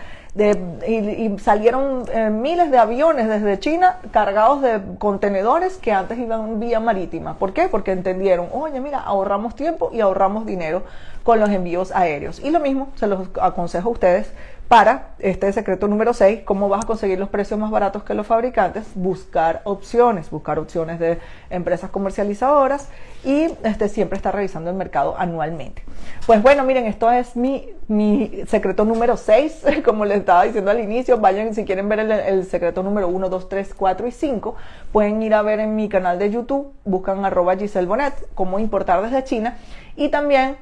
[0.87, 6.81] y, salieron eh, miles de aviones desde China cargados de contenedores que antes iban vía
[6.81, 7.35] marítima.
[7.35, 7.69] ¿Por qué?
[7.69, 10.83] Porque entendieron, oye, mira, ahorramos tiempo y ahorramos dinero
[11.29, 12.41] con los envíos aéreos.
[12.43, 14.33] Y lo mismo se los aconsejo a ustedes
[14.67, 18.27] para este secreto número 6, cómo vas a conseguir los precios más baratos que los
[18.27, 21.19] fabricantes, buscar opciones, buscar opciones de
[21.51, 22.89] empresas comercializadoras
[23.27, 25.83] y este, siempre estar revisando el mercado anualmente.
[26.25, 30.81] Pues bueno, miren, esto es mi, mi secreto número 6, como les estaba diciendo al
[30.81, 34.57] inicio, vayan si quieren ver el, secreto número 1, 2, 3, 4 y 5,
[34.93, 39.03] pueden ir a ver en mi canal de YouTube, buscan arroba Giselle Bonet, cómo importar
[39.03, 39.59] desde China
[39.95, 40.57] y también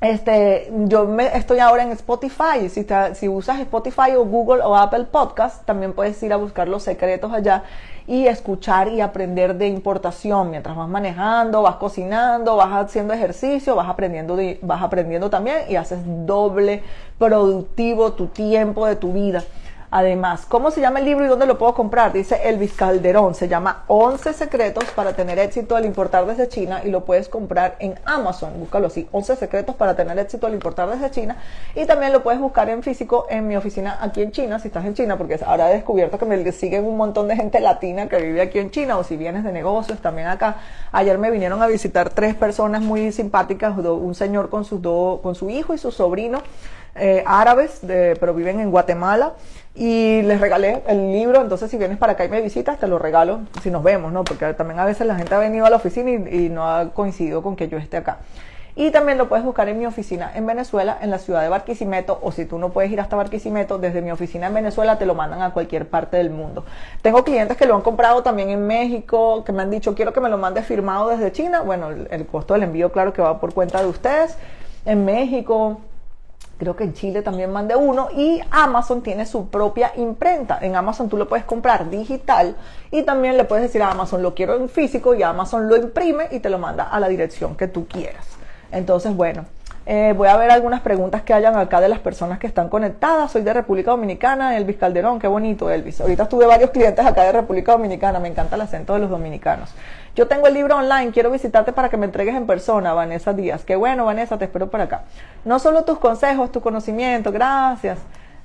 [0.00, 2.68] este, yo me, estoy ahora en Spotify.
[2.68, 6.82] Si, si usas Spotify o Google o Apple Podcast, también puedes ir a buscar los
[6.82, 7.64] secretos allá
[8.06, 13.88] y escuchar y aprender de importación mientras vas manejando, vas cocinando, vas haciendo ejercicio, vas
[13.88, 16.82] aprendiendo, vas aprendiendo también y haces doble
[17.18, 19.42] productivo tu tiempo de tu vida.
[19.90, 22.12] Además, ¿cómo se llama el libro y dónde lo puedo comprar?
[22.12, 26.90] Dice Elvis Calderón, se llama 11 secretos para tener éxito al importar desde China y
[26.90, 31.10] lo puedes comprar en Amazon, búscalo así, 11 secretos para tener éxito al importar desde
[31.10, 31.36] China
[31.74, 34.84] y también lo puedes buscar en físico en mi oficina aquí en China, si estás
[34.84, 38.18] en China, porque ahora he descubierto que me siguen un montón de gente latina que
[38.18, 40.56] vive aquí en China o si vienes de negocios también acá.
[40.92, 44.80] Ayer me vinieron a visitar tres personas muy simpáticas, un señor con, sus
[45.22, 46.42] con su hijo y su sobrino
[46.98, 49.34] eh, árabes, pero viven en Guatemala
[49.76, 52.98] y les regalé el libro, entonces si vienes para acá y me visitas, te lo
[52.98, 54.24] regalo si nos vemos, ¿no?
[54.24, 57.42] Porque también a veces la gente ha venido a la oficina y, no ha coincidido
[57.42, 58.18] con que yo esté acá.
[58.74, 62.18] Y también lo puedes buscar en mi oficina en Venezuela, en la ciudad de Barquisimeto,
[62.22, 65.14] o si tú no puedes ir hasta Barquisimeto, desde mi oficina en Venezuela te lo
[65.14, 66.64] mandan a cualquier parte del mundo.
[67.02, 70.20] Tengo clientes que lo han comprado también en México, que me han dicho, quiero que
[70.20, 71.60] me lo mandes firmado desde China.
[71.60, 74.36] Bueno, el, el costo del envío, claro que va por cuenta de ustedes.
[74.86, 75.80] En México,
[76.58, 80.58] Creo que en Chile también mandé uno y Amazon tiene su propia imprenta.
[80.62, 82.56] En Amazon tú lo puedes comprar digital
[82.90, 86.28] y también le puedes decir a Amazon lo quiero en físico y Amazon lo imprime
[86.30, 88.26] y te lo manda a la dirección que tú quieras.
[88.72, 89.44] Entonces, bueno,
[89.88, 93.30] eh, voy a ver algunas preguntas que hayan acá de las personas que están conectadas.
[93.30, 96.00] Soy de República Dominicana, Elvis Calderón, qué bonito Elvis.
[96.00, 99.70] Ahorita tuve varios clientes acá de República Dominicana, me encanta el acento de los dominicanos.
[100.16, 103.66] Yo tengo el libro online, quiero visitarte para que me entregues en persona, Vanessa Díaz.
[103.66, 105.02] Qué bueno, Vanessa, te espero por acá.
[105.44, 107.98] No solo tus consejos, tu conocimiento, gracias.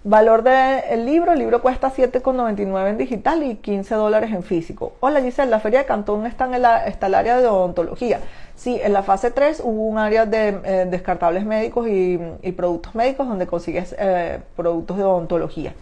[0.03, 4.95] Valor del libro, el libro cuesta 7,99 en digital y 15 dólares en físico.
[4.99, 8.19] Hola Giselle, la Feria de Cantón está en está el área de odontología.
[8.53, 12.17] Sí, en la fase 3 hubo un área de eh, descartables médicos y,
[12.51, 15.73] productos médicos donde consigues eh, productos de odontología.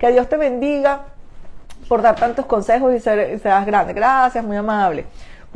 [0.00, 1.02] Que Dios te bendiga
[1.88, 3.92] por dar tantos consejos y, ser, seas grande.
[3.92, 5.04] Gracias, muy amable.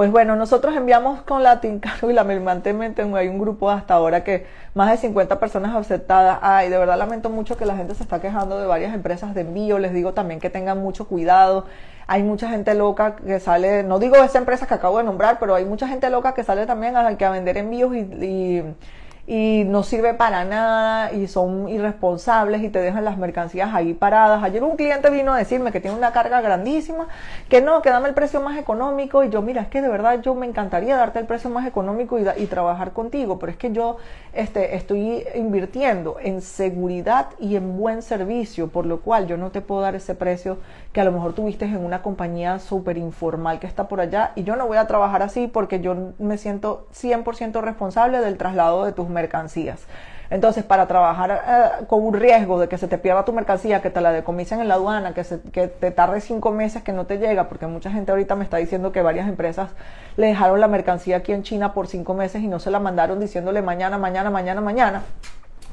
[0.00, 4.24] Pues bueno, nosotros enviamos con la Tincaro y la Mermantemente, hay un grupo hasta ahora
[4.24, 6.38] que más de 50 personas aceptadas.
[6.40, 9.42] Ay, de verdad lamento mucho que la gente se está quejando de varias empresas de
[9.42, 9.78] envío.
[9.78, 11.66] Les digo también que tengan mucho cuidado.
[12.06, 15.54] Hay mucha gente loca que sale, no digo esa empresa que acabo de nombrar, pero
[15.54, 18.62] hay mucha gente loca que sale también a, a vender envíos y
[19.30, 24.42] no sirve para nada y son irresponsables y te dejan las mercancías ahí paradas.
[24.42, 27.06] Ayer un cliente vino a decirme que tiene una carga grandísima,
[27.48, 30.20] que no, que dame el precio más económico y yo, mira, es que de verdad
[30.20, 33.70] yo me encantaría darte el precio más económico y, y trabajar contigo, pero es que
[33.70, 33.98] yo
[34.32, 39.60] este, estoy invirtiendo en seguridad y en buen servicio, por lo cual yo no te
[39.60, 40.58] puedo dar ese precio
[40.92, 44.42] que a lo mejor tuviste en una compañía súper informal que está por allá y
[44.42, 48.92] yo no voy a trabajar así porque yo me siento 100% responsable del traslado de
[48.92, 49.80] tus mercancías mercancías.
[50.30, 53.90] Entonces, para trabajar eh, con un riesgo de que se te pierda tu mercancía, que
[53.90, 57.18] te la decomisen en la aduana, que, que te tarde cinco meses que no te
[57.18, 59.70] llega, porque mucha gente ahorita me está diciendo que varias empresas
[60.16, 63.18] le dejaron la mercancía aquí en China por cinco meses y no se la mandaron
[63.18, 65.02] diciéndole mañana, mañana, mañana, mañana.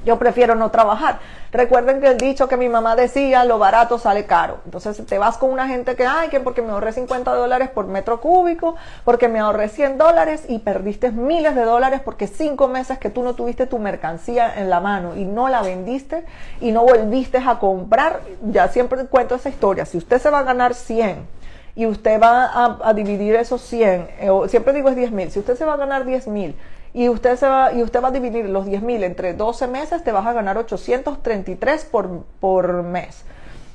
[0.05, 1.19] Yo prefiero no trabajar.
[1.51, 4.59] Recuerden que el dicho que mi mamá decía, lo barato sale caro.
[4.65, 7.87] Entonces te vas con una gente que, ay, que porque me ahorré 50 dólares por
[7.87, 12.97] metro cúbico, porque me ahorré 100 dólares y perdiste miles de dólares porque cinco meses
[12.99, 16.23] que tú no tuviste tu mercancía en la mano y no la vendiste
[16.61, 18.21] y no volviste a comprar.
[18.43, 19.85] Ya siempre cuento esa historia.
[19.85, 21.25] Si usted se va a ganar 100
[21.75, 25.55] y usted va a, dividir esos 100, eh, siempre digo es 10 mil, si usted
[25.55, 26.55] se va a ganar 10 mil
[26.97, 30.03] y usted, se va, y usted va a dividir los 10 mil entre 12 meses,
[30.03, 33.23] te vas a ganar 833 por, por mes.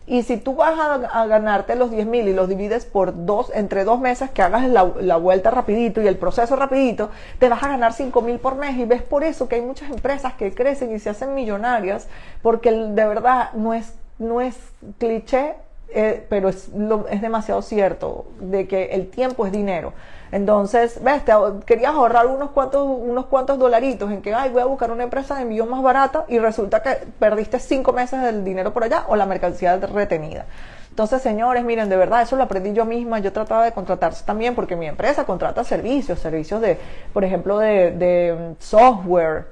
[0.08, 3.84] Y si tú vas a, ganarte los 10 mil y los divides por dos, entre
[3.84, 7.68] dos meses que hagas la, la, vuelta rapidito y el proceso rapidito, te vas a
[7.68, 8.76] ganar 5 mil por mes.
[8.76, 12.08] Y ves por eso que hay muchas empresas que crecen y se hacen millonarias,
[12.42, 14.58] porque de verdad no es, no es
[14.98, 15.54] cliché,
[15.94, 16.70] eh, pero es,
[17.10, 19.92] es demasiado cierto de que el tiempo es dinero.
[20.32, 21.22] Entonces, ves,
[21.66, 25.34] querías ahorrar unos cuantos, unos cuantos dolaritos en que, ay, voy a buscar una empresa
[25.34, 29.16] de envío más barata y resulta que perdiste cinco meses del dinero por allá o
[29.16, 30.46] la mercancía retenida.
[30.88, 33.18] Entonces, señores, miren, de verdad, eso lo aprendí yo misma.
[33.18, 36.78] Yo trataba de contratarse también porque mi empresa contrata servicios, servicios de,
[37.12, 39.46] por ejemplo, de, de software,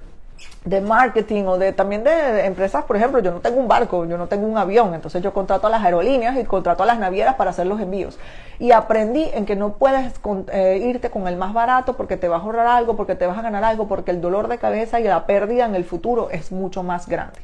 [0.64, 4.18] de marketing o de también de empresas, por ejemplo, yo no tengo un barco, yo
[4.18, 7.36] no tengo un avión, entonces yo contrato a las aerolíneas y contrato a las navieras
[7.36, 8.18] para hacer los envíos.
[8.58, 10.12] Y aprendí en que no puedes
[10.52, 13.38] eh, irte con el más barato porque te vas a ahorrar algo, porque te vas
[13.38, 16.52] a ganar algo, porque el dolor de cabeza y la pérdida en el futuro es
[16.52, 17.38] mucho más grande.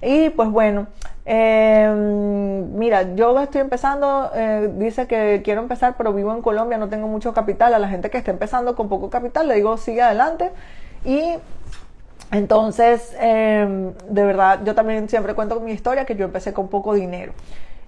[0.00, 0.86] Y pues bueno,
[1.24, 6.88] em, mira, yo estoy empezando, eh, dice que quiero empezar, pero vivo en Colombia, no
[6.88, 7.74] tengo mucho capital.
[7.74, 10.52] A la gente que está empezando con poco capital, le digo, sigue adelante.
[11.04, 11.36] Y
[12.32, 16.94] entonces, em, de verdad, yo también siempre cuento mi historia, que yo empecé con poco
[16.94, 17.32] dinero.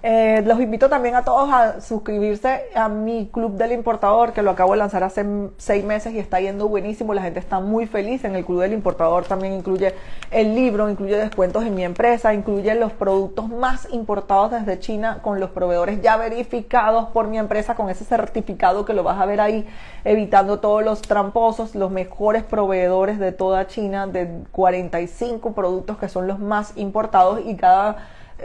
[0.01, 4.53] Eh, los invito también a todos a suscribirse a mi club del importador que lo
[4.53, 7.15] acabo de lanzar hace seis meses y está yendo buenísimo.
[7.15, 8.23] La gente está muy feliz.
[8.25, 9.95] En el club del importador también incluye
[10.31, 15.41] el libro, incluye descuentos en mi empresa, incluye los productos más importados desde China con
[15.41, 19.41] los proveedores ya verificados por mi empresa con ese certificado que lo vas a ver
[19.41, 19.67] ahí,
[20.05, 26.29] evitando todos los tramposos, los mejores proveedores de toda China de 45 productos que son
[26.29, 27.97] los más importados y cada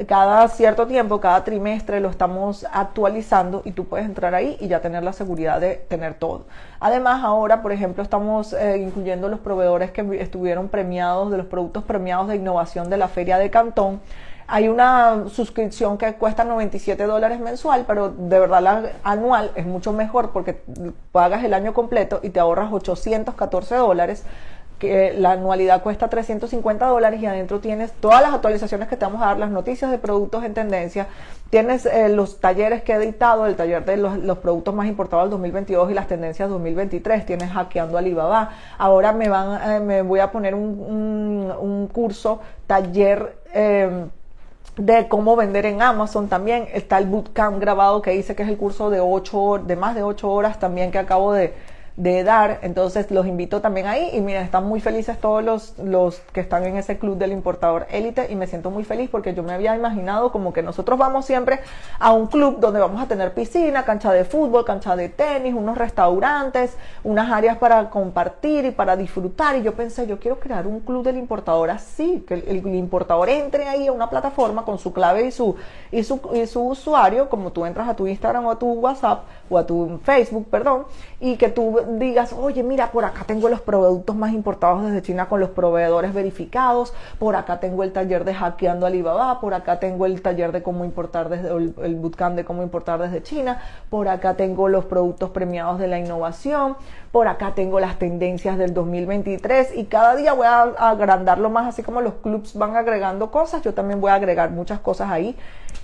[0.08, 4.82] cada cierto tiempo, cada trimestre lo estamos actualizando y tú puedes entrar ahí y ya
[4.82, 6.46] tener la seguridad de tener todo.
[6.80, 11.84] Además, ahora, por ejemplo, estamos eh, incluyendo los proveedores que estuvieron premiados, de los productos
[11.84, 14.02] premiados de innovación de la Feria de Cantón.
[14.48, 19.94] Hay una suscripción que cuesta 97 dólares mensual, pero de verdad la anual es mucho
[19.94, 20.62] mejor porque
[21.12, 24.26] pagas el año completo y te ahorras 814 dólares
[24.80, 29.22] que la anualidad cuesta 350 dólares y adentro tienes todas las actualizaciones que te vamos
[29.22, 31.08] a dar, las noticias de productos en tendencia,
[31.50, 35.32] tienes eh, los talleres que he editado, el taller de los, productos más importados del
[35.32, 40.32] 2022 y las tendencias 2023, tienes hackeando Alibaba, ahora me van, eh, me voy a
[40.32, 44.10] poner un, un, curso, taller, em,
[44.78, 46.68] de cómo vender en Amazon también.
[46.74, 50.02] Está el bootcamp grabado que dice que es el curso de ocho de más de
[50.02, 51.54] 8 horas también que acabo de,
[51.96, 52.60] de dar.
[52.64, 56.66] Entonces los invito también ahí y miren, están muy felices todos los, los que están
[56.66, 59.76] en ese club del importador élite y me siento muy feliz porque yo me había
[59.76, 61.60] imaginado como que nosotros vamos siempre
[62.00, 65.78] a un club donde vamos a tener piscina, cancha de fútbol, cancha de tenis, unos
[65.78, 69.56] restaurantes, unas áreas para compartir y para disfrutar.
[69.56, 73.68] Y yo pensé, yo quiero crear un club del importador así, que el, importador entre
[73.68, 75.56] ahí a una plataforma con su clave y su,
[75.92, 79.26] y su, y su usuario, como tú entras a tu Instagram o a tu WhatsApp
[79.50, 80.86] o a tu Facebook, perdón,
[81.20, 85.28] y que tú digas, oye, mira, por acá tengo los productos más importados desde China
[85.28, 90.06] con los proveedores verificados, por acá tengo el taller de hackeando Alibaba, por acá tengo
[90.06, 94.36] el taller de cómo importar desde el, bootcamp de cómo importar desde China, por acá
[94.36, 96.76] tengo los productos premiados de la innovación,
[97.12, 101.84] por acá tengo las tendencias del 2023 y cada día voy a agrandarlo más, así
[101.84, 105.36] como los clubs van agregando cosas, yo también voy a agregar muchas cosas ahí.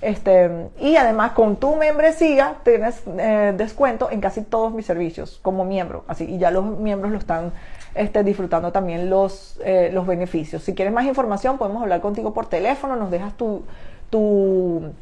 [0.02, 5.64] Este, y además con tu membresía tienes eh, descuento en casi todos mis servicios como
[5.64, 7.52] miembro, así y ya los miembros lo están
[7.94, 10.62] este, disfrutando también los, eh, los beneficios.
[10.62, 13.62] Si quieres más información podemos hablar contigo por teléfono, nos dejas tu,
[14.10, 14.92] tu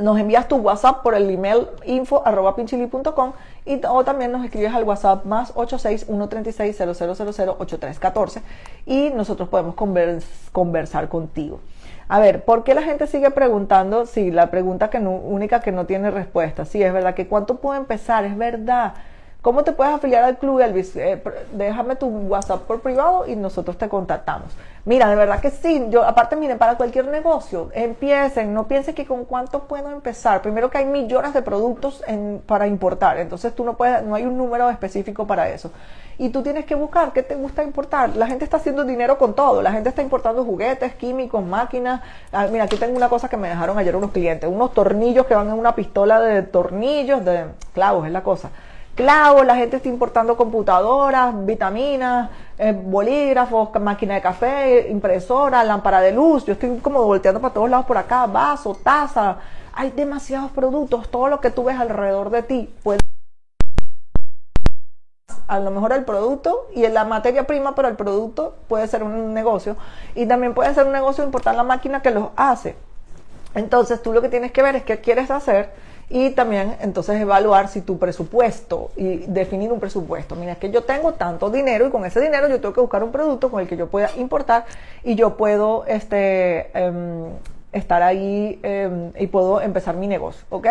[0.00, 3.32] nos envías tu WhatsApp por el email info arroba pinchili.com
[3.64, 8.42] y o también nos escribes al WhatsApp más 86-136-0000-8314
[8.86, 9.74] y nosotros podemos
[10.52, 11.58] conversar contigo.
[12.08, 14.04] A ver, ¿por qué la gente sigue preguntando?
[14.06, 16.66] Sí, la pregunta que única que no tiene respuesta.
[16.66, 18.94] Sí, es verdad que cuánto puedo empezar, es verdad.
[19.42, 20.94] ¿Cómo te puedes afiliar al club, Elvis?
[20.94, 21.20] Eh,
[21.52, 24.52] déjame tu WhatsApp por privado y nosotros te contactamos.
[24.84, 25.84] Mira, de verdad que sí.
[25.90, 28.54] Yo, aparte, miren, para cualquier negocio, empiecen.
[28.54, 30.42] No piensen que con cuánto puedo empezar.
[30.42, 32.04] Primero que hay millones de productos
[32.46, 33.18] para importar.
[33.18, 35.72] Entonces tú no puedes, no hay un número específico para eso.
[36.18, 38.14] Y tú tienes que buscar qué te gusta importar.
[38.14, 39.60] La gente está haciendo dinero con todo.
[39.60, 42.00] La gente está importando juguetes, químicos, máquinas.
[42.30, 44.48] Ah, mira, aquí tengo una cosa que me dejaron ayer unos clientes.
[44.48, 48.48] Unos tornillos que van en una pistola de tornillos, de clavos, es la cosa
[48.94, 56.12] clavos, la gente está importando computadoras, vitaminas, eh, bolígrafos, máquina de café, impresora, lámpara de
[56.12, 56.44] luz.
[56.44, 59.36] Yo estoy como volteando para todos lados por acá, vaso, taza.
[59.74, 63.00] Hay demasiados productos, todo lo que tú ves alrededor de ti puede
[65.48, 69.34] a lo mejor el producto y la materia prima, pero el producto puede ser un
[69.34, 69.76] negocio
[70.14, 72.76] y también puede ser un negocio importar la máquina que los hace.
[73.54, 75.70] Entonces tú lo que tienes que ver es qué quieres hacer
[76.08, 80.36] y también entonces evaluar si tu presupuesto y definir un presupuesto.
[80.36, 83.02] Mira, es que yo tengo tanto dinero y con ese dinero yo tengo que buscar
[83.02, 84.64] un producto con el que yo pueda importar
[85.04, 87.30] y yo puedo este, em,
[87.72, 90.66] estar ahí em, y puedo empezar mi negocio, ¿ok?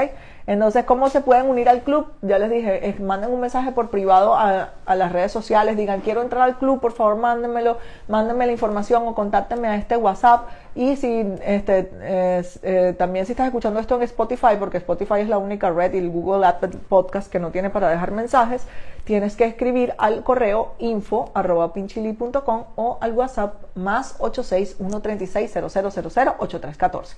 [0.47, 2.07] Entonces, ¿cómo se pueden unir al club?
[2.21, 6.43] Ya les dije, manden un mensaje por privado a, las redes sociales, digan, quiero entrar
[6.43, 7.77] al club, por favor, mándenmelo,
[8.07, 10.47] mándenme la información o contáctenme a este WhatsApp.
[10.75, 15.37] Y si este, eh, también si estás escuchando esto en Spotify, porque Spotify es la
[15.37, 18.65] única red y el Google Apple Podcast que no tiene para dejar mensajes,
[19.03, 27.17] tienes que escribir al correo info arroba pinchili.com o al WhatsApp más 86 136 8314.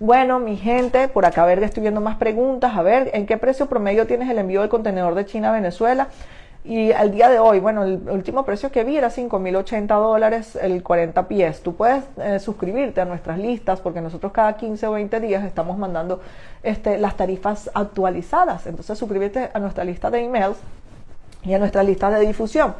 [0.00, 2.76] Bueno, mi gente, por acá a ver, estoy viendo más preguntas.
[2.76, 6.08] A ver, ¿en qué precio promedio tienes el envío del contenedor de China a Venezuela?
[6.64, 10.82] Y al día de hoy, bueno, el último precio que vi era 5.080 dólares el
[10.82, 11.60] 40 pies.
[11.60, 15.76] Tú puedes eh, suscribirte a nuestras listas porque nosotros cada 15 o 20 días estamos
[15.76, 16.20] mandando
[16.62, 18.66] este, las tarifas actualizadas.
[18.68, 20.56] Entonces suscríbete a nuestra lista de emails
[21.44, 22.74] y a nuestra lista de difusión.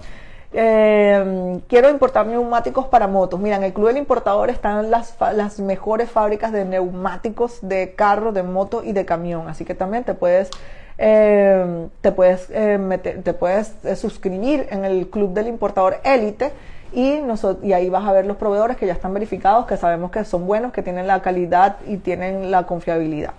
[0.54, 3.40] Eh, quiero importar neumáticos para motos.
[3.40, 8.42] Mira, en el Club del Importador están las, mejores fábricas de neumáticos de carro, de
[8.42, 9.48] moto y de camión.
[9.48, 10.50] Así que también te puedes,
[10.98, 16.52] eh, te puedes, eh, meter, te puedes suscribir en el Club del Importador Élite.
[16.94, 17.22] Y,
[17.62, 20.46] y ahí vas a ver los proveedores que ya están verificados, que sabemos que son
[20.46, 23.32] buenos, que tienen la calidad y tienen la confiabilidad.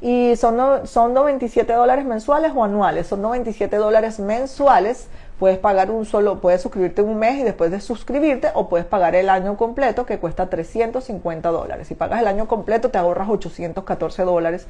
[0.00, 5.08] Y son, son 97 dólares mensuales o anuales, son 97 dólares mensuales
[5.38, 9.14] Puedes pagar un solo, puedes suscribirte un mes y después de suscribirte o puedes pagar
[9.14, 11.88] el año completo que cuesta 350 dólares.
[11.88, 14.66] Si pagas el año completo te ahorras 814 dólares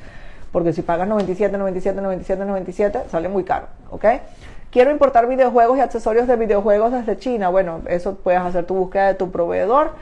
[0.53, 4.05] porque si pagas 97, 97, 97, 97 sale muy caro, ¿ok?
[4.71, 7.49] Quiero importar videojuegos y accesorios de videojuegos desde China.
[7.49, 9.93] Bueno, eso puedes hacer tu búsqueda de tu proveedor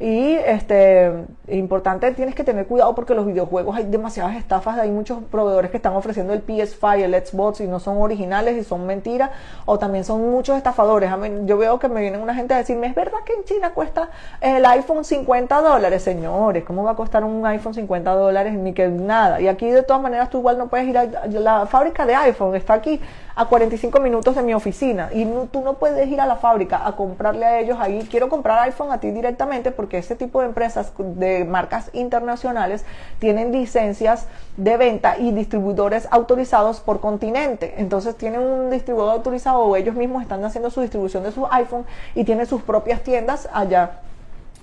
[0.00, 1.12] y este,
[1.48, 5.76] importante, tienes que tener cuidado porque los videojuegos hay demasiadas estafas, hay muchos proveedores que
[5.76, 9.30] están ofreciendo el PS5, el Xbox y no son originales y son mentiras,
[9.66, 11.10] o también son muchos estafadores.
[11.44, 14.08] yo veo que me vienen una gente a decirme, es verdad que en China cuesta
[14.40, 18.54] el iPhone 50 dólares, señores, ¿cómo va a costar un iPhone 50 dólares?
[18.54, 19.38] Ni que nada.
[19.42, 22.56] Y aquí de todas maneras tú igual no puedes ir a la fábrica de iPhone,
[22.56, 22.98] está aquí
[23.34, 26.96] a 45 minutos de mi oficina y tú no puedes ir a la fábrica a
[26.96, 30.46] comprarle a ellos ahí, quiero comprar iPhone a ti directamente porque porque ese tipo de
[30.46, 32.84] empresas de marcas internacionales
[33.18, 34.26] tienen licencias
[34.56, 37.74] de venta y distribuidores autorizados por continente.
[37.78, 41.84] Entonces tienen un distribuidor autorizado o ellos mismos están haciendo su distribución de sus iPhone
[42.14, 43.98] y tienen sus propias tiendas allá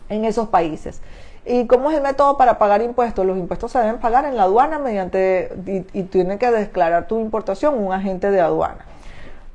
[0.07, 1.01] en esos países.
[1.45, 3.25] ¿Y cómo es el método para pagar impuestos?
[3.25, 7.19] Los impuestos se deben pagar en la aduana mediante y, y tiene que declarar tu
[7.19, 8.85] importación un agente de aduana.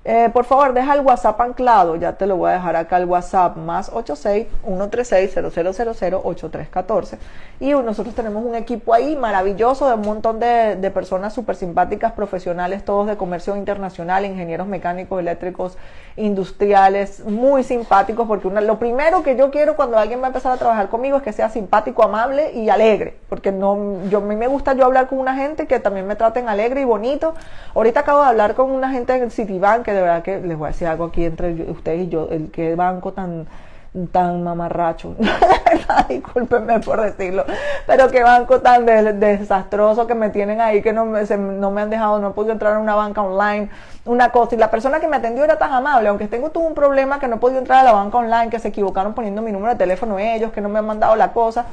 [0.05, 1.95] Eh, por favor, deja el WhatsApp anclado.
[1.95, 7.19] Ya te lo voy a dejar acá el WhatsApp más 86 136 8314
[7.61, 12.13] Y nosotros tenemos un equipo ahí maravilloso de un montón de, de personas súper simpáticas,
[12.13, 15.79] profesionales, todos de comercio internacional, ingenieros mecánicos, eléctricos,
[16.17, 18.27] industriales, muy simpáticos.
[18.27, 21.19] Porque una, lo primero que yo quiero cuando alguien va a empezar a trabajar conmigo
[21.19, 23.19] es que sea simpático, amable y alegre.
[23.29, 26.17] Porque no, yo, a mí me gusta yo hablar con una gente que también me
[26.17, 27.35] traten alegre y bonito.
[27.77, 30.71] Ahorita acabo de hablar con una gente en Citibank de verdad que les voy a
[30.73, 33.47] decir algo aquí entre ustedes y yo, el que banco tan
[34.11, 35.15] tan mamarracho,
[36.09, 37.45] discúlpenme por decirlo,
[37.87, 38.87] pero qué banco tan
[39.21, 42.73] desastroso que me tienen ahí, que no me, no me han dejado, no podido entrar
[42.73, 43.69] en una banca online,
[44.07, 46.75] una cosa, y la persona que me atendió era tan amable, aunque tengo tuvo un
[46.75, 49.53] problema que no he podido entrar a la banca online, que se equivocaron poniendo mi
[49.53, 51.67] número de teléfono ellos, que no me han mandado la cosa,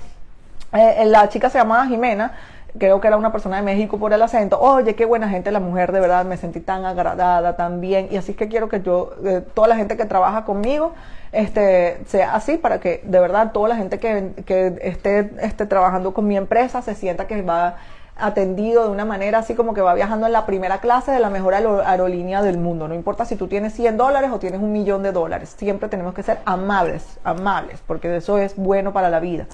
[0.73, 2.33] eh, la chica se llamaba Jimena,
[2.77, 5.59] creo que era una persona de México por el acento, oye, qué buena gente la
[5.59, 8.81] mujer, de verdad, me sentí tan agradada, tan bien, y así es que quiero que
[8.81, 10.93] yo, eh, toda la gente que trabaja conmigo,
[11.31, 16.13] este, sea así, para que de verdad toda la gente que, que esté, esté trabajando
[16.13, 17.77] con mi empresa se sienta que va
[18.19, 21.29] atendido de una manera así como que va viajando en la primera clase de la
[21.29, 22.87] mejor aerolínea del mundo.
[22.87, 26.13] No importa si tú tienes 100 dólares o tienes un millón de dólares, siempre tenemos
[26.13, 29.45] que ser amables, amables, porque eso es bueno para la vida.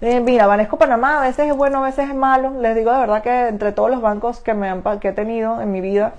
[0.00, 2.60] Mira, Banesco Panamá a veces es bueno, a veces es malo.
[2.60, 5.60] Les digo de verdad que entre todos los bancos que, me han, que he tenido
[5.60, 6.12] en mi vida,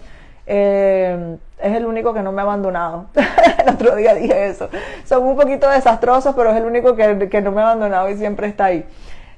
[0.47, 3.05] eh, es el único que no me ha abandonado.
[3.59, 4.69] el otro día dije eso.
[5.05, 8.17] Son un poquito desastrosos, pero es el único que, que no me ha abandonado y
[8.17, 8.85] siempre está ahí.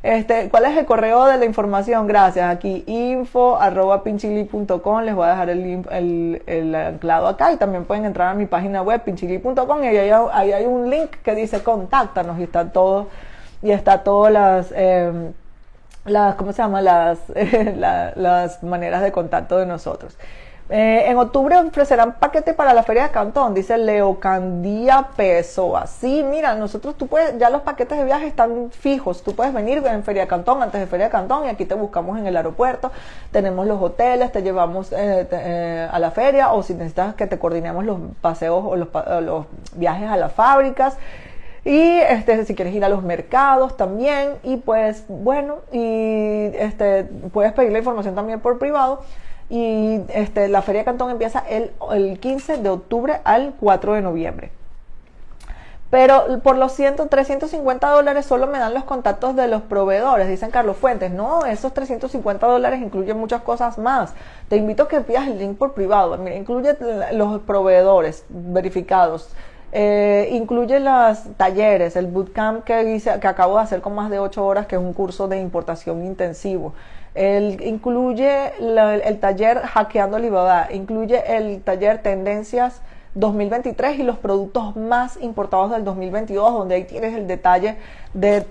[0.03, 2.07] Este, ¿Cuál es el correo de la información?
[2.07, 2.49] Gracias.
[2.49, 5.01] Aquí info arroba pinchili.com.
[5.01, 8.45] Les voy a dejar el, el, el, anclado acá y también pueden entrar a mi
[8.45, 12.71] página web pinchili.com y ahí hay, ahí hay un link que dice contáctanos y están
[12.71, 13.07] todos
[13.61, 15.31] y está todas las, eh,
[16.05, 16.81] las ¿cómo se llama?
[16.81, 17.19] Las,
[18.15, 20.17] las maneras de contacto de nosotros.
[20.69, 25.77] Eh, en octubre ofrecerán paquete para la Feria de Cantón, dice Leocandía Peso.
[25.77, 29.23] Así, mira, nosotros tú puedes, ya los paquetes de viaje están fijos.
[29.23, 31.73] Tú puedes venir en Feria de Cantón, antes de Feria de Cantón, y aquí te
[31.73, 32.91] buscamos en el aeropuerto.
[33.31, 37.39] Tenemos los hoteles, te llevamos eh, eh, a la feria, o si necesitas que te
[37.39, 38.89] coordinemos los paseos o los,
[39.21, 40.97] los viajes a las fábricas.
[41.67, 47.03] Y este, si quieres ir a los mercados también, y pues bueno, y este,
[47.33, 49.01] puedes pedir la información también por privado.
[49.49, 54.51] Y este, la Feria Cantón empieza el, el 15 de octubre al 4 de noviembre.
[55.89, 60.51] Pero por los 100, 350 dólares solo me dan los contactos de los proveedores, dicen
[60.51, 61.11] Carlos Fuentes.
[61.11, 64.13] No, esos 350 dólares incluyen muchas cosas más.
[64.47, 66.17] Te invito a que pidas el link por privado.
[66.17, 66.77] Mira, incluye
[67.11, 69.29] los proveedores verificados,
[69.71, 74.19] eh, incluye los talleres, el bootcamp que, hice, que acabo de hacer con más de
[74.19, 76.73] 8 horas, que es un curso de importación intensivo.
[77.15, 82.81] El, incluye el taller Hackeando Alibaba, incluye el taller Tendencias
[83.15, 87.75] 2023 y los productos más importados del 2022, donde ahí tienes el detalle
[88.13, 88.45] de,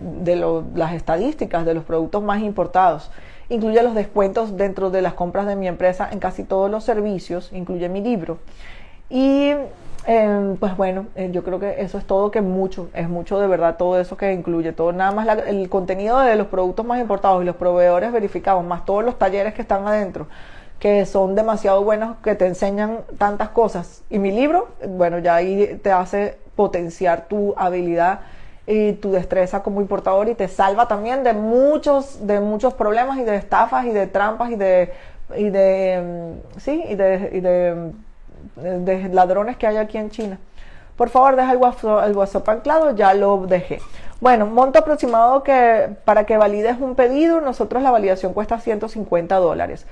[0.75, 3.11] las estadísticas de los productos más importados.
[3.49, 7.53] Incluye los descuentos dentro de las compras de mi empresa en casi todos los servicios,
[7.53, 8.39] incluye mi libro.
[9.09, 9.53] Y
[10.09, 13.49] Em, pues bueno, eh, yo creo que eso es todo, que mucho, es mucho de
[13.49, 17.43] verdad todo eso que incluye, todo nada más el contenido de los productos más importados
[17.43, 20.29] y los proveedores verificados, más todos los talleres que están adentro,
[20.79, 24.05] que son demasiado buenos, que te enseñan tantas cosas.
[24.09, 28.21] Y mi libro, bueno, ya ahí te hace potenciar tu habilidad
[28.65, 33.25] y tu destreza como importador y te salva también de muchos, de muchos problemas y
[33.25, 34.93] de estafas y de trampas y de,
[35.37, 37.93] y de, em, sí, y de, y de
[38.57, 40.39] de ladrones que hay aquí en China.
[40.97, 43.81] Por favor, deja el WhatsApp, anclado, ya lo dejé.
[44.21, 49.87] Bueno, monto aproximado que para que valides un pedido, nosotros la validación cuesta 150 dólares.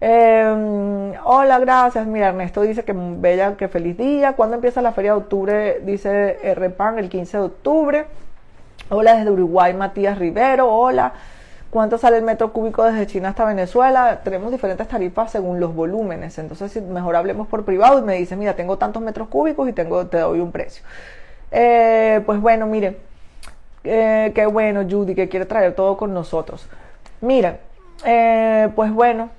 [0.00, 2.06] Em, hola, gracias.
[2.06, 4.32] Mira, Ernesto dice que bella, que feliz día.
[4.32, 5.80] ¿Cuándo empieza la feria de octubre?
[5.84, 8.06] Dice RPAN el 15 de octubre.
[8.88, 10.68] Hola desde Uruguay, Matías Rivero.
[10.68, 11.12] Hola
[11.70, 14.20] cuánto sale el metro cúbico desde China hasta Venezuela.
[14.22, 16.38] Tenemos diferentes tarifas según los volúmenes.
[16.38, 20.06] Entonces, mejor hablemos por privado y me dice, mira, tengo tantos metros cúbicos y tengo,
[20.06, 20.84] te doy un precio.
[21.50, 22.96] Eh, pues bueno, miren,
[23.84, 26.68] eh, qué bueno, Judy, que quiere traer todo con nosotros.
[27.20, 27.58] Miren,
[28.04, 29.30] eh, pues bueno,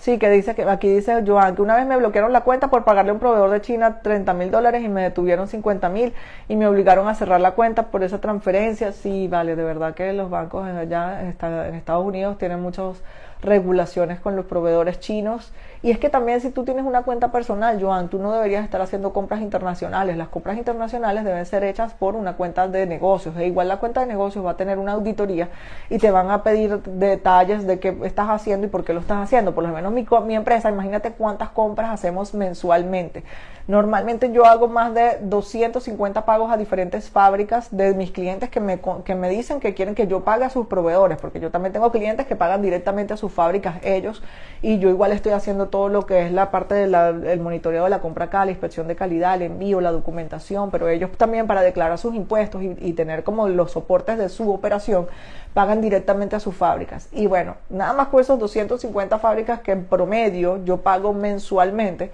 [0.00, 2.84] Sí, que dice que aquí dice Joan que una vez me bloquearon la cuenta por
[2.84, 6.14] pagarle a un proveedor de China 30 mil dólares y me detuvieron 50 mil
[6.48, 8.92] y me obligaron a cerrar la cuenta por esa transferencia.
[8.92, 13.02] Sí, vale, de verdad que los bancos allá en Estados Unidos tienen muchos
[13.42, 15.52] regulaciones con los proveedores chinos.
[15.82, 18.82] Y es que también si tú tienes una cuenta personal, Joan, tú no deberías estar
[18.82, 20.16] haciendo compras internacionales.
[20.16, 23.34] Las compras internacionales deben ser hechas por una cuenta de negocios.
[23.38, 25.48] E igual la cuenta de negocios va a tener una auditoría
[25.88, 29.22] y te van a pedir detalles de qué estás haciendo y por qué lo estás
[29.22, 29.54] haciendo.
[29.54, 33.24] Por lo menos mi, mi empresa, imagínate cuántas compras hacemos mensualmente.
[33.70, 38.80] Normalmente yo hago más de 250 pagos a diferentes fábricas de mis clientes que me,
[39.04, 41.92] que me dicen que quieren que yo pague a sus proveedores, porque yo también tengo
[41.92, 44.24] clientes que pagan directamente a sus fábricas ellos
[44.60, 48.00] y yo igual estoy haciendo todo lo que es la parte del monitoreo de la
[48.00, 51.96] compra acá, la inspección de calidad, el envío, la documentación, pero ellos también para declarar
[51.96, 55.06] sus impuestos y, y tener como los soportes de su operación
[55.54, 57.08] pagan directamente a sus fábricas.
[57.12, 62.10] Y bueno, nada más con esos 250 fábricas que en promedio yo pago mensualmente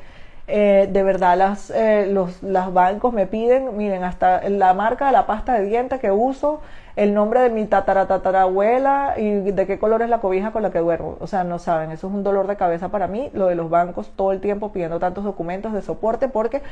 [0.49, 5.27] eh, de verdad las, eh, los bancos me piden, miren, hasta la marca de la
[5.27, 6.61] pasta de dientes que uso,
[6.95, 10.79] el nombre de mi tataratatarabuela y de qué color es la cobija con la que
[10.79, 11.17] duermo.
[11.21, 13.69] O sea, no saben, eso es un dolor de cabeza para mí, lo de los
[13.69, 16.63] bancos todo el tiempo pidiendo tantos documentos de soporte porque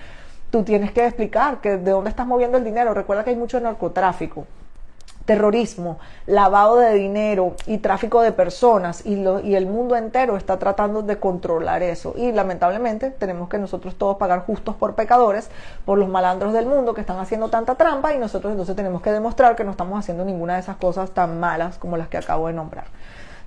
[0.51, 2.95] tú tienes que explicar que de dónde estás moviendo el dinero.
[2.95, 4.47] Recuerda que hay mucho narcotráfico
[5.25, 10.59] terrorismo, lavado de dinero y tráfico de personas y, lo, y, el mundo entero está
[10.59, 12.15] tratando de controlar eso.
[12.17, 15.51] Y lamentablemente tenemos que nosotros todos pagar justos por pecadores,
[15.85, 19.13] por los malandros del mundo que están haciendo tanta trampa y nosotros entonces tenemos que
[19.13, 22.49] demostrar que no estamos haciendo ninguna de esas cosas tan malas como las que acabo
[22.49, 22.85] de nombrar.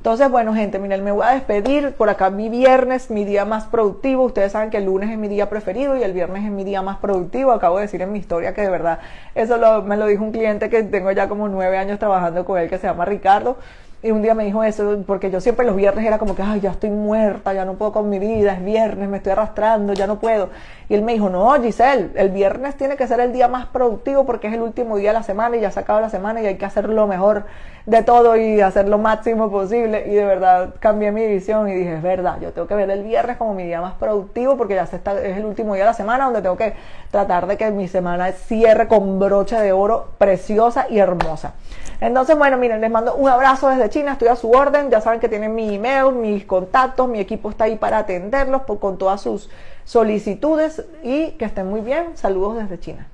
[0.07, 1.91] Entonces, bueno, gente, miren, me voy a despedir.
[1.91, 4.23] Por acá mi viernes, mi día más productivo.
[4.23, 6.81] Ustedes saben que el lunes es mi día preferido y el viernes es mi día
[6.81, 7.51] más productivo.
[7.51, 8.99] Acabo de decir en mi historia que de verdad,
[9.35, 12.69] eso me lo dijo un cliente que tengo ya como nueve años trabajando con él,
[12.69, 13.57] que se llama Ricardo.
[14.01, 16.61] Y un día me dijo eso, porque yo siempre los viernes era como que, ay,
[16.61, 20.07] ya estoy muerta, ya no puedo con mi vida, es viernes, me estoy arrastrando, ya
[20.07, 20.51] no puedo.
[20.89, 24.25] Y él me dijo, no, Giselle, el viernes tiene que ser el día más productivo
[24.25, 26.45] porque es el último día de la semana y ya se acaba la semana y
[26.45, 27.45] hay que hacer lo mejor
[27.85, 30.05] de todo y hacer lo máximo posible.
[30.07, 33.03] Y de verdad cambié mi visión y dije, es verdad, yo tengo que ver el
[33.03, 35.89] viernes como mi día más productivo porque ya se está, es el último día de
[35.89, 36.73] la semana donde tengo que
[37.11, 41.53] tratar de que mi semana cierre con broche de oro preciosa y hermosa.
[41.99, 45.19] Entonces, bueno, miren, les mando un abrazo desde China, estoy a su orden, ya saben
[45.19, 49.49] que tienen mi email, mis contactos, mi equipo está ahí para atenderlos con todas sus
[49.87, 52.17] solicitudes y que estén muy bien.
[52.17, 53.07] Saludos desde China.